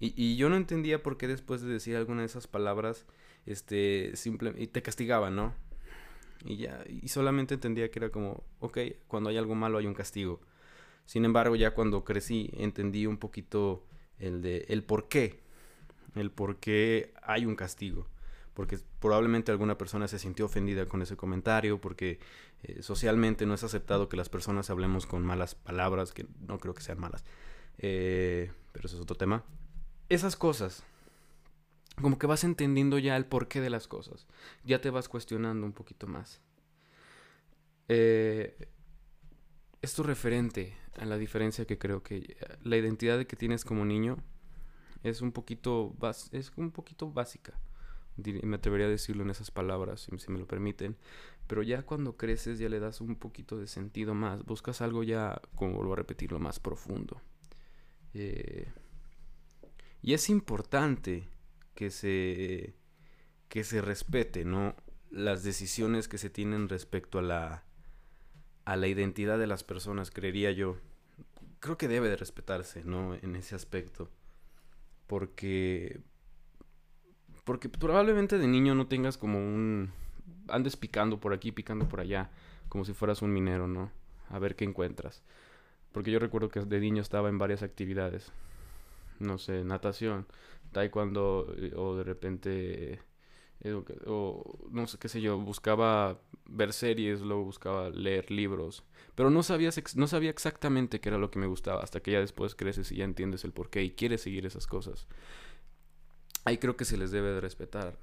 Y, 0.00 0.14
y, 0.16 0.36
yo 0.36 0.48
no 0.48 0.56
entendía 0.56 1.02
por 1.02 1.16
qué 1.16 1.26
después 1.26 1.60
de 1.60 1.68
decir 1.68 1.96
alguna 1.96 2.20
de 2.20 2.26
esas 2.26 2.46
palabras, 2.46 3.04
este, 3.46 4.12
simplemente, 4.14 4.66
te 4.68 4.82
castigaban, 4.82 5.34
¿no? 5.34 5.54
Y 6.44 6.58
ya, 6.58 6.84
y 6.88 7.08
solamente 7.08 7.54
entendía 7.54 7.90
que 7.90 7.98
era 7.98 8.10
como, 8.10 8.44
ok, 8.60 8.78
cuando 9.08 9.30
hay 9.30 9.38
algo 9.38 9.54
malo 9.54 9.78
hay 9.78 9.86
un 9.86 9.94
castigo. 9.94 10.40
Sin 11.04 11.24
embargo, 11.24 11.56
ya 11.56 11.72
cuando 11.72 12.04
crecí, 12.04 12.50
entendí 12.54 13.06
un 13.06 13.16
poquito 13.18 13.84
el 14.18 14.42
de, 14.42 14.66
el 14.68 14.84
por 14.84 15.08
qué, 15.08 15.40
el 16.14 16.30
por 16.30 16.58
qué 16.58 17.12
hay 17.22 17.46
un 17.46 17.56
castigo. 17.56 18.06
Porque 18.58 18.78
probablemente 18.98 19.52
alguna 19.52 19.78
persona 19.78 20.08
se 20.08 20.18
sintió 20.18 20.46
ofendida 20.46 20.86
con 20.86 21.00
ese 21.00 21.16
comentario, 21.16 21.80
porque 21.80 22.18
eh, 22.64 22.82
socialmente 22.82 23.46
no 23.46 23.54
es 23.54 23.62
aceptado 23.62 24.08
que 24.08 24.16
las 24.16 24.28
personas 24.28 24.68
hablemos 24.68 25.06
con 25.06 25.24
malas 25.24 25.54
palabras, 25.54 26.10
que 26.12 26.26
no 26.46 26.58
creo 26.58 26.74
que 26.74 26.82
sean 26.82 26.98
malas. 26.98 27.24
Eh, 27.78 28.50
pero 28.72 28.86
eso 28.86 28.96
es 28.96 29.02
otro 29.02 29.16
tema 29.16 29.44
esas 30.08 30.36
cosas, 30.36 30.84
como 32.00 32.18
que 32.18 32.26
vas 32.26 32.44
entendiendo 32.44 32.98
ya 32.98 33.16
el 33.16 33.26
porqué 33.26 33.60
de 33.60 33.70
las 33.70 33.88
cosas. 33.88 34.26
Ya 34.64 34.80
te 34.80 34.90
vas 34.90 35.08
cuestionando 35.08 35.66
un 35.66 35.72
poquito 35.72 36.06
más. 36.06 36.40
Eh, 37.88 38.68
esto 39.82 40.02
referente 40.02 40.76
a 40.96 41.04
la 41.04 41.18
diferencia 41.18 41.66
que 41.66 41.78
creo 41.78 42.02
que 42.02 42.36
la 42.62 42.76
identidad 42.76 43.24
que 43.26 43.36
tienes 43.36 43.64
como 43.64 43.84
niño 43.84 44.18
es 45.02 45.20
un 45.20 45.32
poquito, 45.32 45.94
es 46.32 46.52
un 46.56 46.70
poquito 46.70 47.10
básica. 47.10 47.58
Me 48.42 48.56
atrevería 48.56 48.86
a 48.86 48.90
decirlo 48.90 49.22
en 49.22 49.30
esas 49.30 49.50
palabras, 49.50 50.08
si 50.16 50.32
me 50.32 50.38
lo 50.38 50.46
permiten. 50.46 50.96
Pero 51.46 51.62
ya 51.62 51.82
cuando 51.82 52.16
creces 52.16 52.58
ya 52.58 52.68
le 52.68 52.80
das 52.80 53.00
un 53.00 53.16
poquito 53.16 53.58
de 53.58 53.66
sentido 53.66 54.14
más. 54.14 54.44
Buscas 54.44 54.82
algo 54.82 55.02
ya, 55.02 55.40
como 55.54 55.74
vuelvo 55.74 55.94
a 55.94 55.96
repetirlo, 55.96 56.38
más 56.38 56.60
profundo. 56.60 57.20
Eh, 58.14 58.70
y 60.02 60.14
es 60.14 60.28
importante 60.30 61.28
que 61.74 61.90
se, 61.90 62.74
que 63.48 63.64
se 63.64 63.80
respete, 63.80 64.44
¿no? 64.44 64.74
Las 65.10 65.42
decisiones 65.42 66.08
que 66.08 66.18
se 66.18 66.28
tienen 66.28 66.68
respecto 66.68 67.18
a 67.18 67.22
la, 67.22 67.64
a 68.64 68.76
la 68.76 68.88
identidad 68.88 69.38
de 69.38 69.46
las 69.46 69.64
personas, 69.64 70.10
creería 70.10 70.50
yo. 70.52 70.76
Creo 71.60 71.78
que 71.78 71.88
debe 71.88 72.08
de 72.08 72.16
respetarse, 72.16 72.84
¿no? 72.84 73.14
En 73.14 73.36
ese 73.36 73.54
aspecto. 73.54 74.10
Porque 75.06 76.00
porque 77.48 77.70
probablemente 77.70 78.36
de 78.36 78.46
niño 78.46 78.74
no 78.74 78.88
tengas 78.88 79.16
como 79.16 79.38
un... 79.38 79.90
Andes 80.48 80.76
picando 80.76 81.18
por 81.18 81.32
aquí, 81.32 81.50
picando 81.50 81.88
por 81.88 81.98
allá, 81.98 82.28
como 82.68 82.84
si 82.84 82.92
fueras 82.92 83.22
un 83.22 83.32
minero, 83.32 83.66
¿no? 83.66 83.90
A 84.28 84.38
ver 84.38 84.54
qué 84.54 84.66
encuentras. 84.66 85.22
Porque 85.90 86.10
yo 86.10 86.18
recuerdo 86.18 86.50
que 86.50 86.60
de 86.60 86.78
niño 86.78 87.00
estaba 87.00 87.30
en 87.30 87.38
varias 87.38 87.62
actividades. 87.62 88.32
No 89.18 89.38
sé, 89.38 89.64
natación, 89.64 90.26
taekwondo 90.72 91.54
eh, 91.56 91.72
o 91.74 91.96
de 91.96 92.04
repente 92.04 93.00
o 94.06 94.68
no 94.70 94.86
sé 94.86 94.98
qué 94.98 95.08
sé 95.08 95.22
yo, 95.22 95.38
buscaba 95.38 96.20
ver 96.44 96.74
series, 96.74 97.22
luego 97.22 97.44
buscaba 97.44 97.88
leer 97.88 98.30
libros, 98.30 98.84
pero 99.14 99.30
no, 99.30 99.42
sabías 99.42 99.80
no 99.96 100.06
sabía 100.06 100.28
exactamente 100.28 101.00
qué 101.00 101.08
era 101.08 101.16
lo 101.16 101.30
que 101.30 101.38
me 101.38 101.46
gustaba 101.46 101.82
hasta 101.82 102.00
que 102.00 102.12
ya 102.12 102.20
después 102.20 102.54
creces 102.54 102.92
y 102.92 102.96
ya 102.96 103.04
entiendes 103.04 103.44
el 103.44 103.52
porqué 103.52 103.82
y 103.82 103.92
quieres 103.92 104.20
seguir 104.20 104.44
esas 104.44 104.66
cosas. 104.66 105.08
Ahí 106.44 106.58
creo 106.58 106.76
que 106.76 106.84
se 106.84 106.96
les 106.96 107.10
debe 107.10 107.32
de 107.32 107.40
respetar, 107.40 107.98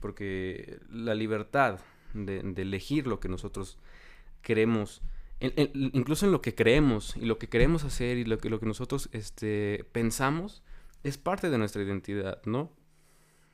porque 0.00 0.80
la 0.90 1.14
libertad 1.14 1.80
de, 2.14 2.40
elegir 2.56 3.06
lo 3.06 3.20
que 3.20 3.28
nosotros 3.28 3.78
queremos, 4.42 5.02
incluso 5.40 6.26
en 6.26 6.32
lo 6.32 6.42
que 6.42 6.54
creemos 6.54 7.16
y 7.16 7.24
lo 7.24 7.38
que 7.38 7.48
queremos 7.48 7.84
hacer 7.84 8.18
y 8.18 8.24
lo 8.24 8.38
que, 8.38 8.50
lo 8.50 8.60
que 8.60 8.66
nosotros 8.66 9.08
este, 9.12 9.84
pensamos, 9.92 10.62
es 11.04 11.18
parte 11.18 11.50
de 11.50 11.58
nuestra 11.58 11.82
identidad, 11.82 12.42
¿no? 12.44 12.70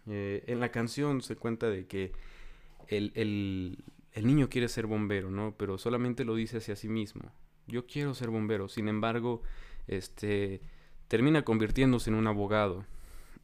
Eh, 0.06 0.44
en 0.46 0.60
la 0.60 0.70
canción 0.70 1.20
se 1.20 1.36
cuenta 1.36 1.68
de 1.68 1.86
que 1.86 2.12
el, 2.88 3.12
el, 3.14 3.84
el, 4.12 4.26
niño 4.26 4.48
quiere 4.48 4.68
ser 4.68 4.86
bombero, 4.86 5.30
¿no? 5.30 5.54
Pero 5.58 5.76
solamente 5.76 6.24
lo 6.24 6.34
dice 6.34 6.58
hacia 6.58 6.76
sí 6.76 6.88
mismo. 6.88 7.30
Yo 7.66 7.86
quiero 7.86 8.14
ser 8.14 8.30
bombero. 8.30 8.68
Sin 8.68 8.88
embargo, 8.88 9.42
este 9.86 10.62
termina 11.08 11.44
convirtiéndose 11.44 12.10
en 12.10 12.16
un 12.16 12.26
abogado. 12.26 12.86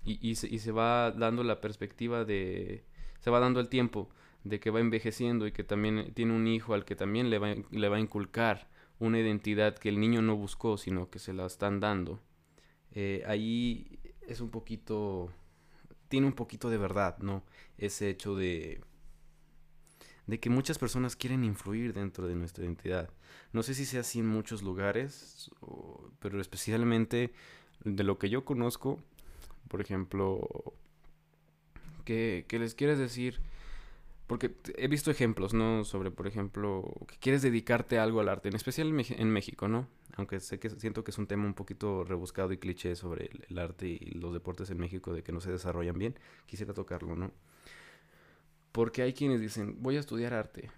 Y, 0.05 0.35
se 0.35 0.73
va 0.73 1.11
dando 1.13 1.45
la 1.45 1.61
perspectiva 1.61 2.25
de... 2.25 2.85
Se 3.21 3.31
va 3.31 3.41
dando 3.41 3.61
el 3.61 3.69
tiempo 3.69 4.11
de 4.43 4.61
que 4.61 4.71
va 4.71 4.81
envejeciendo 4.81 5.47
y 5.47 5.53
que 5.53 5.65
también 5.65 6.13
tiene 6.13 6.35
un 6.35 6.47
hijo 6.47 6.75
al 6.75 6.85
que 6.85 6.95
también 6.95 7.31
le 7.31 7.39
va, 7.39 7.55
le 7.71 7.89
va 7.89 7.97
a 7.97 8.01
inculcar 8.01 8.69
una 8.99 9.19
identidad 9.19 9.79
que 9.79 9.89
el 9.89 9.99
niño 9.99 10.21
no 10.21 10.37
buscó, 10.37 10.77
sino 10.77 11.09
que 11.09 11.19
se 11.19 11.33
la 11.33 11.47
están 11.47 11.81
dando. 11.81 12.21
Eh, 12.93 13.23
ahí 13.27 13.99
es 14.27 14.41
un 14.41 14.51
poquito 14.51 15.33
tiene 16.09 16.27
un 16.27 16.35
poquito 16.35 16.71
de 16.71 16.79
verdad, 16.79 17.19
¿no? 17.19 17.43
Ese 17.79 18.11
hecho 18.11 18.37
de 18.37 18.83
de 20.27 20.41
que 20.41 20.49
muchas 20.49 20.79
personas 20.79 21.17
quieren 21.17 21.45
influir 21.45 21.93
dentro 21.93 22.27
de 22.27 22.35
nuestra 22.35 22.65
identidad. 22.65 23.11
No 23.53 23.63
sé 23.63 23.75
si 23.75 23.85
sea 23.85 24.01
así 24.01 24.21
en 24.21 24.27
muchos 24.27 24.63
lugares, 24.63 25.51
pero 26.19 26.41
especialmente 26.41 27.33
de 27.85 28.05
lo 28.05 28.19
que 28.19 28.31
yo 28.31 28.45
conozco, 28.45 29.03
por 29.69 29.81
ejemplo, 29.81 30.75
que 32.05 32.47
les 32.51 32.75
quieres 32.75 32.99
decir, 32.99 33.41
porque 34.27 34.55
he 34.77 34.89
visto 34.89 35.11
ejemplos, 35.11 35.55
¿no? 35.55 35.85
Sobre, 35.85 36.11
por 36.11 36.27
ejemplo, 36.27 36.93
que 37.09 37.17
quieres 37.19 37.43
dedicarte 37.43 37.99
algo 37.99 38.21
al 38.21 38.29
arte, 38.29 38.49
en 38.49 38.57
especial 38.57 38.89
en 38.89 39.31
México, 39.31 39.69
¿no? 39.69 39.89
aunque 40.17 40.41
sé 40.41 40.59
que 40.59 40.71
siento 40.71 41.05
que 41.05 41.11
es 41.11 41.19
un 41.19 41.27
tema 41.27 41.45
un 41.45 41.55
poquito 41.55 42.05
rebuscado 42.05 42.53
y 42.53 42.59
cliché 42.59 42.95
sobre 42.97 43.31
el, 43.49 43.59
arte 43.59 43.89
y 43.89 44.11
los 44.13 44.33
deportes 44.33 44.71
en 44.71 44.79
México 44.79 45.13
de 45.13 45.23
que 45.23 45.33
no 45.33 45.41
se 45.41 45.51
desarrollan 45.51 45.99
bien, 45.99 46.19
quisiera 46.47 46.73
tocarlo, 46.73 47.17
¿no? 47.17 47.33
Porque 48.73 49.03
hay 49.03 49.13
quienes 49.13 49.41
dicen, 49.41 49.83
voy 49.83 49.97
a 49.97 50.01
estudiar 50.01 50.35
arte, 50.35 50.71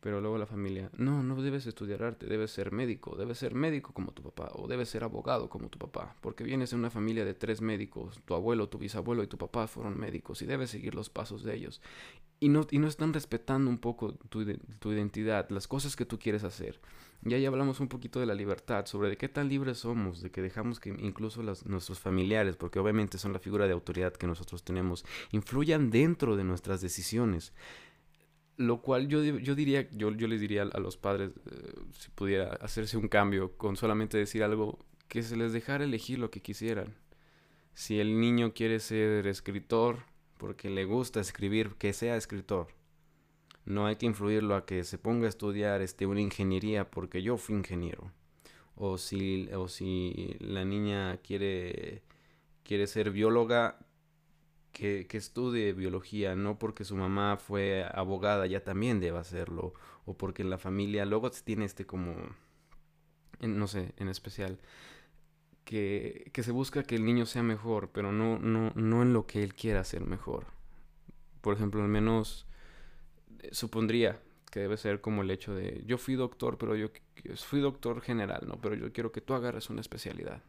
pero 0.00 0.20
luego 0.20 0.38
la 0.38 0.46
familia, 0.46 0.90
no, 0.96 1.22
no 1.22 1.40
debes 1.42 1.66
estudiar 1.66 2.02
arte, 2.02 2.26
debes 2.26 2.50
ser 2.50 2.72
médico, 2.72 3.16
debes 3.16 3.38
ser 3.38 3.54
médico 3.54 3.92
como 3.92 4.12
tu 4.12 4.22
papá, 4.22 4.50
o 4.54 4.66
debes 4.66 4.88
ser 4.88 5.04
abogado 5.04 5.48
como 5.48 5.68
tu 5.68 5.78
papá, 5.78 6.16
porque 6.20 6.42
vienes 6.42 6.70
de 6.70 6.76
una 6.76 6.90
familia 6.90 7.24
de 7.24 7.34
tres 7.34 7.60
médicos, 7.60 8.20
tu 8.24 8.34
abuelo, 8.34 8.68
tu 8.68 8.78
bisabuelo 8.78 9.22
y 9.22 9.26
tu 9.26 9.38
papá 9.38 9.66
fueron 9.66 9.98
médicos 9.98 10.42
y 10.42 10.46
debes 10.46 10.70
seguir 10.70 10.94
los 10.94 11.10
pasos 11.10 11.44
de 11.44 11.54
ellos. 11.54 11.82
Y 12.40 12.48
no, 12.48 12.66
y 12.70 12.78
no 12.78 12.88
están 12.88 13.12
respetando 13.12 13.68
un 13.70 13.78
poco 13.78 14.14
tu, 14.14 14.44
tu 14.78 14.92
identidad, 14.92 15.48
las 15.50 15.68
cosas 15.68 15.96
que 15.96 16.06
tú 16.06 16.18
quieres 16.18 16.44
hacer. 16.44 16.80
Y 17.22 17.34
ahí 17.34 17.44
hablamos 17.44 17.80
un 17.80 17.88
poquito 17.88 18.18
de 18.18 18.24
la 18.24 18.34
libertad, 18.34 18.86
sobre 18.86 19.10
de 19.10 19.18
qué 19.18 19.28
tan 19.28 19.50
libres 19.50 19.78
somos, 19.78 20.22
de 20.22 20.30
que 20.30 20.40
dejamos 20.40 20.80
que 20.80 20.88
incluso 20.88 21.42
nuestros 21.42 21.98
familiares, 21.98 22.56
porque 22.56 22.78
obviamente 22.78 23.18
son 23.18 23.34
la 23.34 23.38
figura 23.38 23.66
de 23.66 23.74
autoridad 23.74 24.14
que 24.14 24.26
nosotros 24.26 24.64
tenemos, 24.64 25.04
influyan 25.30 25.90
dentro 25.90 26.36
de 26.36 26.44
nuestras 26.44 26.80
decisiones. 26.80 27.52
Lo 28.60 28.82
cual 28.82 29.08
yo, 29.08 29.22
yo 29.22 29.54
diría, 29.54 29.88
yo, 29.90 30.10
yo 30.10 30.28
les 30.28 30.40
diría 30.40 30.62
a 30.62 30.80
los 30.80 30.96
padres, 30.96 31.30
eh, 31.50 31.72
si 31.92 32.10
pudiera 32.10 32.52
hacerse 32.60 32.98
un 32.98 33.08
cambio 33.08 33.56
con 33.56 33.76
solamente 33.76 34.18
decir 34.18 34.42
algo, 34.42 34.78
que 35.08 35.22
se 35.22 35.36
les 35.36 35.52
dejara 35.52 35.84
elegir 35.84 36.18
lo 36.18 36.30
que 36.30 36.42
quisieran. 36.42 36.94
Si 37.72 38.00
el 38.00 38.20
niño 38.20 38.52
quiere 38.52 38.78
ser 38.80 39.26
escritor, 39.26 40.04
porque 40.36 40.68
le 40.68 40.84
gusta 40.84 41.20
escribir, 41.20 41.76
que 41.78 41.92
sea 41.92 42.16
escritor 42.16 42.68
no 43.64 43.86
hay 43.86 43.96
que 43.96 44.06
influirlo 44.06 44.56
a 44.56 44.66
que 44.66 44.84
se 44.84 44.98
ponga 44.98 45.26
a 45.26 45.28
estudiar 45.28 45.80
este, 45.80 46.06
una 46.06 46.20
ingeniería 46.20 46.90
porque 46.90 47.22
yo 47.22 47.36
fui 47.36 47.54
ingeniero. 47.56 48.12
O 48.74 48.98
si, 48.98 49.48
o 49.54 49.68
si 49.68 50.36
la 50.40 50.64
niña 50.64 51.18
quiere, 51.18 52.02
quiere 52.62 52.86
ser 52.86 53.10
bióloga, 53.10 53.78
que, 54.72 55.06
que, 55.08 55.16
estudie 55.18 55.72
biología, 55.72 56.34
no 56.36 56.58
porque 56.58 56.84
su 56.84 56.96
mamá 56.96 57.36
fue 57.36 57.84
abogada, 57.92 58.46
ya 58.46 58.64
también 58.64 59.00
debe 59.00 59.18
hacerlo. 59.18 59.74
O 60.06 60.14
porque 60.16 60.42
en 60.42 60.50
la 60.50 60.58
familia 60.58 61.04
luego 61.04 61.30
tiene 61.30 61.64
este 61.64 61.86
como, 61.86 62.14
no 63.40 63.66
sé, 63.68 63.92
en 63.96 64.08
especial, 64.08 64.58
que, 65.64 66.30
que 66.32 66.42
se 66.42 66.52
busca 66.52 66.82
que 66.82 66.96
el 66.96 67.04
niño 67.04 67.26
sea 67.26 67.42
mejor, 67.42 67.90
pero 67.92 68.12
no, 68.12 68.38
no, 68.38 68.72
no 68.74 69.02
en 69.02 69.12
lo 69.12 69.26
que 69.26 69.42
él 69.42 69.54
quiera 69.54 69.84
ser 69.84 70.04
mejor. 70.06 70.46
Por 71.40 71.54
ejemplo, 71.54 71.82
al 71.82 71.88
menos 71.88 72.46
supondría 73.52 74.20
que 74.50 74.60
debe 74.60 74.76
ser 74.76 75.00
como 75.00 75.22
el 75.22 75.30
hecho 75.30 75.54
de 75.54 75.82
yo 75.86 75.96
fui 75.96 76.14
doctor, 76.14 76.58
pero 76.58 76.74
yo 76.76 76.88
fui 77.36 77.60
doctor 77.60 78.00
general, 78.00 78.42
¿no? 78.46 78.60
Pero 78.60 78.74
yo 78.74 78.92
quiero 78.92 79.12
que 79.12 79.20
tú 79.20 79.34
agarres 79.34 79.70
una 79.70 79.80
especialidad. 79.80 80.42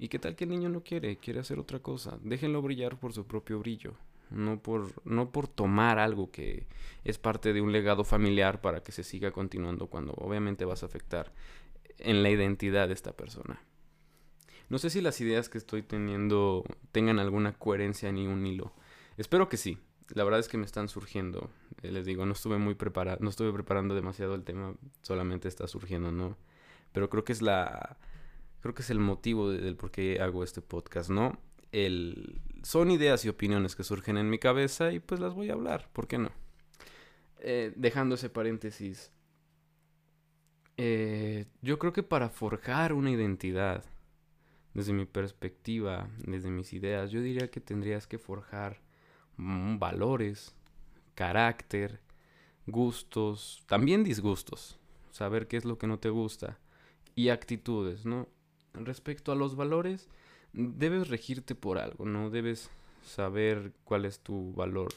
¿Y 0.00 0.08
qué 0.08 0.18
tal 0.18 0.34
que 0.34 0.44
el 0.44 0.50
niño 0.50 0.68
no 0.68 0.82
quiere? 0.82 1.18
Quiere 1.18 1.40
hacer 1.40 1.58
otra 1.58 1.78
cosa. 1.78 2.18
Déjenlo 2.22 2.62
brillar 2.62 2.98
por 2.98 3.12
su 3.12 3.26
propio 3.26 3.58
brillo. 3.58 3.94
No 4.30 4.60
por, 4.60 4.90
no 5.04 5.30
por 5.30 5.46
tomar 5.46 5.98
algo 5.98 6.30
que 6.30 6.66
es 7.04 7.18
parte 7.18 7.52
de 7.52 7.60
un 7.60 7.70
legado 7.70 8.02
familiar 8.02 8.60
para 8.60 8.82
que 8.82 8.92
se 8.92 9.04
siga 9.04 9.30
continuando 9.30 9.88
cuando 9.88 10.12
obviamente 10.14 10.64
vas 10.64 10.82
a 10.82 10.86
afectar 10.86 11.32
en 11.98 12.22
la 12.22 12.30
identidad 12.30 12.88
de 12.88 12.94
esta 12.94 13.12
persona. 13.12 13.60
No 14.68 14.78
sé 14.78 14.88
si 14.88 15.00
las 15.00 15.20
ideas 15.20 15.48
que 15.48 15.58
estoy 15.58 15.82
teniendo 15.82 16.64
tengan 16.92 17.18
alguna 17.18 17.52
coherencia 17.52 18.10
ni 18.10 18.26
un 18.26 18.46
hilo. 18.46 18.72
Espero 19.16 19.48
que 19.48 19.56
sí 19.56 19.78
la 20.14 20.24
verdad 20.24 20.40
es 20.40 20.48
que 20.48 20.58
me 20.58 20.66
están 20.66 20.88
surgiendo. 20.88 21.50
Eh, 21.82 21.90
les 21.90 22.04
digo, 22.04 22.26
no 22.26 22.32
estuve 22.32 22.58
muy 22.58 22.74
preparado, 22.74 23.18
no 23.20 23.30
estuve 23.30 23.52
preparando 23.52 23.94
demasiado 23.94 24.34
el 24.34 24.44
tema, 24.44 24.74
solamente 25.02 25.48
está 25.48 25.66
surgiendo, 25.66 26.12
¿no? 26.12 26.36
Pero 26.92 27.08
creo 27.08 27.24
que 27.24 27.32
es 27.32 27.42
la 27.42 27.98
creo 28.60 28.74
que 28.74 28.82
es 28.82 28.90
el 28.90 28.98
motivo 28.98 29.50
del 29.50 29.76
por 29.76 29.90
qué 29.90 30.20
hago 30.20 30.44
este 30.44 30.62
podcast, 30.62 31.10
¿no? 31.10 31.38
El 31.72 32.40
son 32.62 32.90
ideas 32.90 33.24
y 33.24 33.28
opiniones 33.28 33.74
que 33.74 33.84
surgen 33.84 34.18
en 34.18 34.28
mi 34.28 34.38
cabeza 34.38 34.92
y 34.92 35.00
pues 35.00 35.20
las 35.20 35.34
voy 35.34 35.50
a 35.50 35.54
hablar, 35.54 35.88
¿por 35.92 36.06
qué 36.06 36.18
no? 36.18 36.30
Eh, 37.38 37.72
dejando 37.76 38.16
ese 38.16 38.28
paréntesis, 38.28 39.12
eh, 40.76 41.46
yo 41.62 41.78
creo 41.78 41.92
que 41.92 42.02
para 42.02 42.28
forjar 42.28 42.92
una 42.92 43.10
identidad, 43.10 43.84
desde 44.74 44.92
mi 44.92 45.06
perspectiva, 45.06 46.10
desde 46.18 46.50
mis 46.50 46.72
ideas, 46.72 47.10
yo 47.10 47.22
diría 47.22 47.50
que 47.50 47.60
tendrías 47.60 48.06
que 48.06 48.18
forjar 48.18 48.82
Mm, 49.40 49.78
valores, 49.78 50.54
carácter, 51.14 52.02
gustos, 52.66 53.64
también 53.66 54.04
disgustos, 54.04 54.78
saber 55.10 55.48
qué 55.48 55.56
es 55.56 55.64
lo 55.64 55.78
que 55.78 55.86
no 55.86 55.98
te 55.98 56.10
gusta 56.10 56.58
y 57.14 57.30
actitudes, 57.30 58.04
¿no? 58.04 58.28
Respecto 58.74 59.32
a 59.32 59.34
los 59.34 59.56
valores, 59.56 60.08
debes 60.52 61.08
regirte 61.08 61.54
por 61.54 61.78
algo, 61.78 62.04
¿no? 62.04 62.30
Debes 62.30 62.70
saber 63.04 63.72
cuál 63.84 64.04
es 64.04 64.20
tu 64.20 64.52
valor, 64.52 64.92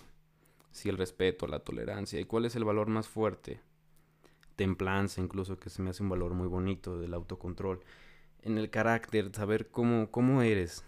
si 0.72 0.90
el 0.90 0.98
respeto, 0.98 1.48
la 1.48 1.60
tolerancia 1.60 2.20
y 2.20 2.26
cuál 2.26 2.46
es 2.46 2.56
el 2.56 2.66
valor 2.66 2.88
más 2.88 3.08
fuerte. 3.08 3.62
Templanza, 4.56 5.22
incluso, 5.22 5.58
que 5.58 5.70
se 5.70 5.82
me 5.82 5.90
hace 5.90 6.04
un 6.04 6.10
valor 6.10 6.34
muy 6.34 6.48
bonito 6.48 7.00
del 7.00 7.14
autocontrol. 7.14 7.80
En 8.42 8.58
el 8.58 8.70
carácter, 8.70 9.32
saber 9.34 9.70
cómo, 9.70 10.12
cómo 10.12 10.42
eres, 10.42 10.84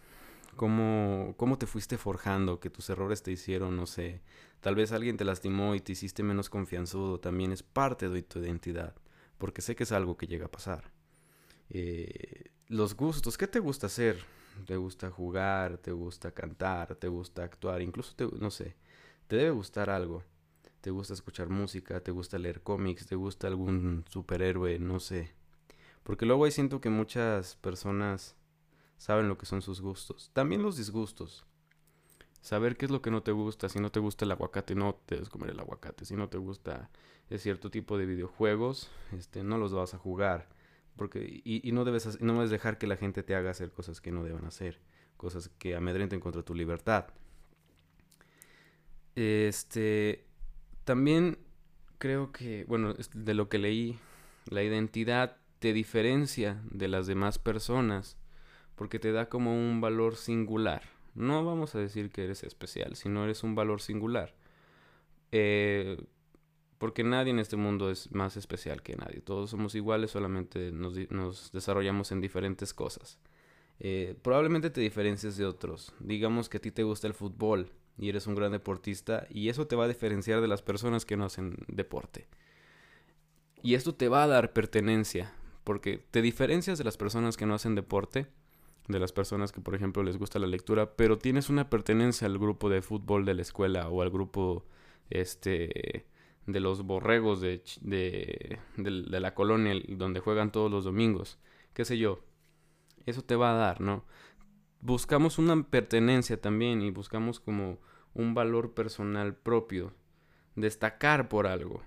cómo, 0.56 1.34
cómo 1.38 1.58
te 1.58 1.66
fuiste 1.66 1.98
forjando, 1.98 2.60
que 2.60 2.70
tus 2.70 2.90
errores 2.90 3.24
te 3.24 3.32
hicieron, 3.32 3.76
no 3.76 3.86
sé, 3.86 4.22
tal 4.62 4.76
vez 4.76 4.92
alguien 4.92 5.18
te 5.18 5.26
lastimó 5.26 5.76
y 5.76 5.80
te 5.80 5.94
hiciste 5.94 6.22
menos 6.22 6.50
confianzudo, 6.50 7.20
también 7.20 7.52
es 7.52 7.64
parte 7.64 8.10
de 8.10 8.22
tu 8.24 8.40
identidad, 8.40 8.96
porque 9.38 9.62
sé 9.62 9.76
que 9.76 9.84
es 9.84 9.92
algo 9.92 10.18
que 10.18 10.28
llega 10.28 10.46
a 10.46 10.52
pasar. 10.52 10.92
Eh, 11.70 12.52
los 12.68 12.96
gustos, 12.96 13.38
¿qué 13.38 13.48
te 13.48 13.60
gusta 13.60 13.88
hacer? 13.88 14.24
¿Te 14.66 14.78
gusta 14.78 15.12
jugar? 15.12 15.78
¿Te 15.78 15.92
gusta 15.92 16.32
cantar? 16.32 16.96
¿Te 16.96 17.08
gusta 17.08 17.44
actuar? 17.44 17.82
Incluso, 17.82 18.16
te, 18.16 18.26
no 18.26 18.50
sé, 18.50 18.76
te 19.28 19.36
debe 19.36 19.52
gustar 19.52 19.90
algo. 19.90 20.24
¿Te 20.82 20.92
gusta 20.92 21.14
escuchar 21.14 21.50
música? 21.50 22.00
¿Te 22.02 22.12
gusta 22.12 22.38
leer 22.38 22.62
cómics? 22.62 23.08
¿Te 23.08 23.16
gusta 23.16 23.48
algún 23.48 24.06
superhéroe? 24.10 24.80
No 24.80 25.00
sé. 25.00 25.34
Porque 26.04 26.26
luego 26.26 26.46
ahí 26.46 26.52
siento 26.52 26.80
que 26.80 26.90
muchas 26.90 27.56
personas 27.56 28.36
saben 28.98 29.28
lo 29.28 29.38
que 29.38 29.48
son 29.48 29.62
sus 29.62 29.82
gustos. 29.82 30.30
También 30.34 30.62
los 30.62 30.78
disgustos. 30.78 31.44
Saber 32.42 32.78
qué 32.78 32.86
es 32.86 32.92
lo 32.92 33.02
que 33.02 33.10
no 33.10 33.24
te 33.24 33.32
gusta. 33.32 33.68
Si 33.68 33.80
no 33.80 33.92
te 33.92 34.00
gusta 34.00 34.26
el 34.26 34.32
aguacate, 34.32 34.76
no 34.76 35.00
debes 35.08 35.30
comer 35.30 35.50
el 35.50 35.60
aguacate. 35.60 36.06
Si 36.06 36.16
no 36.16 36.30
te 36.30 36.38
gusta 36.38 36.92
cierto 37.38 37.72
tipo 37.72 37.98
de 37.98 38.06
videojuegos, 38.06 38.92
este, 39.12 39.44
no 39.44 39.58
los 39.58 39.74
vas 39.74 39.96
a 39.96 39.98
jugar. 39.98 40.48
Porque, 40.96 41.42
y, 41.44 41.72
no, 41.72 41.84
debes, 41.84 42.22
no 42.22 42.34
debes 42.34 42.50
dejar 42.50 42.78
que 42.78 42.88
la 42.88 42.98
gente 42.98 43.24
te 43.24 43.36
haga 43.36 43.52
hacer 43.52 43.72
cosas 43.72 44.00
que 44.02 44.12
no 44.12 44.24
deban 44.24 44.46
hacer. 44.46 44.80
Cosas 45.18 45.50
que 45.58 45.76
amedrenten 45.76 46.20
contra 46.20 46.44
tu 46.44 46.56
libertad. 46.56 47.08
Este, 49.16 50.26
también 50.84 51.38
creo 51.98 52.32
que, 52.32 52.66
bueno, 52.66 52.94
de 53.14 53.34
lo 53.34 53.50
que 53.50 53.58
leí, 53.58 53.98
la 54.50 54.64
identidad 54.64 55.38
te 55.60 55.74
diferencia 55.74 56.62
de 56.70 56.88
las 56.88 57.08
demás 57.08 57.40
personas 57.40 58.18
porque 58.76 59.00
te 59.00 59.12
da 59.12 59.30
como 59.30 59.56
un 59.56 59.82
valor 59.82 60.16
singular. 60.16 60.84
No 61.16 61.46
vamos 61.46 61.76
a 61.76 61.80
decir 61.80 62.12
que 62.12 62.26
eres 62.26 62.44
especial, 62.44 62.96
sino 62.96 63.24
eres 63.24 63.44
un 63.44 63.56
valor 63.56 63.82
singular. 63.82 64.34
Eh, 65.32 65.98
porque 66.86 67.04
nadie 67.04 67.32
en 67.32 67.40
este 67.40 67.56
mundo 67.56 67.90
es 67.90 68.12
más 68.12 68.38
especial 68.38 68.84
que 68.84 68.96
nadie. 68.96 69.20
Todos 69.20 69.50
somos 69.50 69.74
iguales, 69.74 70.12
solamente 70.12 70.72
nos, 70.72 71.52
desarrollamos 71.52 72.12
en 72.12 72.22
diferentes 72.22 72.76
cosas. 72.76 73.18
Eh, 73.80 74.16
probablemente 74.22 74.70
te 74.70 74.82
diferencies 74.82 75.36
de 75.36 75.48
otros. 75.48 75.96
Digamos 76.00 76.48
que 76.48 76.58
a 76.58 76.62
ti 76.62 76.70
te 76.70 76.84
gusta 76.84 77.08
el 77.08 77.16
fútbol 77.16 77.72
y 77.98 78.10
eres 78.10 78.28
un 78.28 78.36
gran 78.36 78.52
deportista 78.52 79.26
y 79.32 79.50
eso 79.50 79.66
te 79.66 79.76
va 79.76 79.86
a 79.86 79.88
diferenciar 79.88 80.42
de 80.42 80.48
las 80.48 80.62
personas 80.62 81.06
que 81.06 81.18
no 81.18 81.26
hacen 81.26 81.56
deporte. 81.68 82.28
Y 83.64 83.74
esto 83.74 83.96
te 83.96 84.08
va 84.08 84.24
a 84.24 84.28
dar 84.28 84.54
pertenencia, 84.54 85.34
porque 85.64 86.06
te 86.12 86.22
diferencias 86.22 86.78
de 86.78 86.84
las 86.84 86.98
personas 86.98 87.36
que 87.36 87.48
no 87.48 87.56
hacen 87.56 87.74
deporte, 87.74 88.28
de 88.88 89.00
las 89.00 89.12
personas 89.12 89.52
que 89.52 89.60
por 89.60 89.74
ejemplo 89.74 90.04
les 90.04 90.20
gusta 90.20 90.38
la 90.38 90.46
lectura, 90.46 90.96
pero 90.96 91.18
tienes 91.18 91.50
una 91.50 91.68
pertenencia 91.68 92.28
al 92.28 92.38
grupo 92.38 92.70
de 92.70 92.84
fútbol 92.84 93.26
de 93.26 93.34
la 93.34 93.42
escuela 93.42 93.90
o 93.90 94.04
al 94.04 94.12
grupo 94.12 94.68
este 95.10 96.06
de 96.46 96.60
los 96.60 96.84
borregos 96.84 97.42
de, 97.42 97.64
de, 97.82 98.60
de 98.78 99.20
la 99.20 99.34
colonia 99.34 99.74
donde 99.90 100.20
juegan 100.20 100.52
todos 100.52 100.70
los 100.70 100.84
domingos, 100.84 101.40
qué 101.74 101.86
sé 101.86 101.98
yo. 101.98 102.20
Eso 103.06 103.24
te 103.24 103.36
va 103.36 103.52
a 103.52 103.56
dar, 103.56 103.82
¿no? 103.82 104.04
buscamos 104.86 105.40
una 105.40 105.64
pertenencia 105.64 106.40
también 106.40 106.82
y 106.82 106.92
buscamos 106.92 107.40
como 107.40 107.80
un 108.14 108.36
valor 108.36 108.74
personal 108.74 109.36
propio, 109.36 109.94
destacar 110.56 111.28
por 111.28 111.48
algo, 111.48 111.82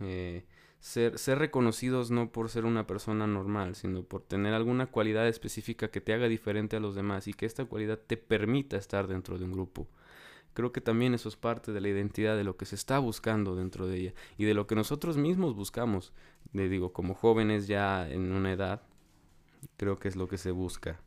eh, 0.00 0.44
ser, 0.78 1.18
ser 1.18 1.38
reconocidos 1.38 2.10
no 2.10 2.30
por 2.30 2.50
ser 2.50 2.66
una 2.66 2.86
persona 2.86 3.26
normal, 3.26 3.74
sino 3.74 4.02
por 4.04 4.22
tener 4.22 4.52
alguna 4.52 4.86
cualidad 4.86 5.26
específica 5.28 5.90
que 5.90 6.02
te 6.02 6.12
haga 6.12 6.28
diferente 6.28 6.76
a 6.76 6.80
los 6.80 6.94
demás 6.94 7.26
y 7.26 7.32
que 7.32 7.46
esta 7.46 7.64
cualidad 7.64 7.98
te 7.98 8.18
permita 8.18 8.76
estar 8.76 9.08
dentro 9.08 9.38
de 9.38 9.46
un 9.46 9.52
grupo. 9.52 9.88
Creo 10.54 10.72
que 10.72 10.80
también 10.80 11.14
eso 11.14 11.28
es 11.28 11.36
parte 11.36 11.72
de 11.72 11.80
la 11.80 11.88
identidad, 11.88 12.36
de 12.36 12.44
lo 12.44 12.56
que 12.56 12.66
se 12.66 12.74
está 12.74 12.98
buscando 12.98 13.56
dentro 13.56 13.86
de 13.86 13.98
ella 13.98 14.14
y 14.36 14.44
de 14.44 14.54
lo 14.54 14.66
que 14.66 14.74
nosotros 14.74 15.16
mismos 15.16 15.54
buscamos. 15.54 16.12
Le 16.52 16.68
digo, 16.68 16.92
como 16.92 17.14
jóvenes 17.14 17.66
ya 17.66 18.08
en 18.08 18.32
una 18.32 18.52
edad, 18.52 18.82
creo 19.76 19.98
que 19.98 20.08
es 20.08 20.16
lo 20.16 20.28
que 20.28 20.38
se 20.38 20.50
busca. 20.50 21.00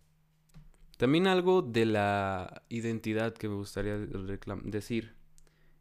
También 0.98 1.28
algo 1.28 1.62
de 1.62 1.86
la 1.86 2.64
identidad 2.70 3.34
que 3.34 3.50
me 3.50 3.56
gustaría 3.56 3.98
decir, 3.98 5.14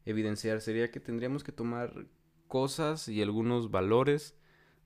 evidenciar, 0.05 0.61
sería 0.61 0.91
que 0.91 0.99
tendríamos 0.99 1.43
que 1.43 1.51
tomar 1.51 2.05
cosas 2.47 3.07
y 3.07 3.21
algunos 3.21 3.71
valores 3.71 4.35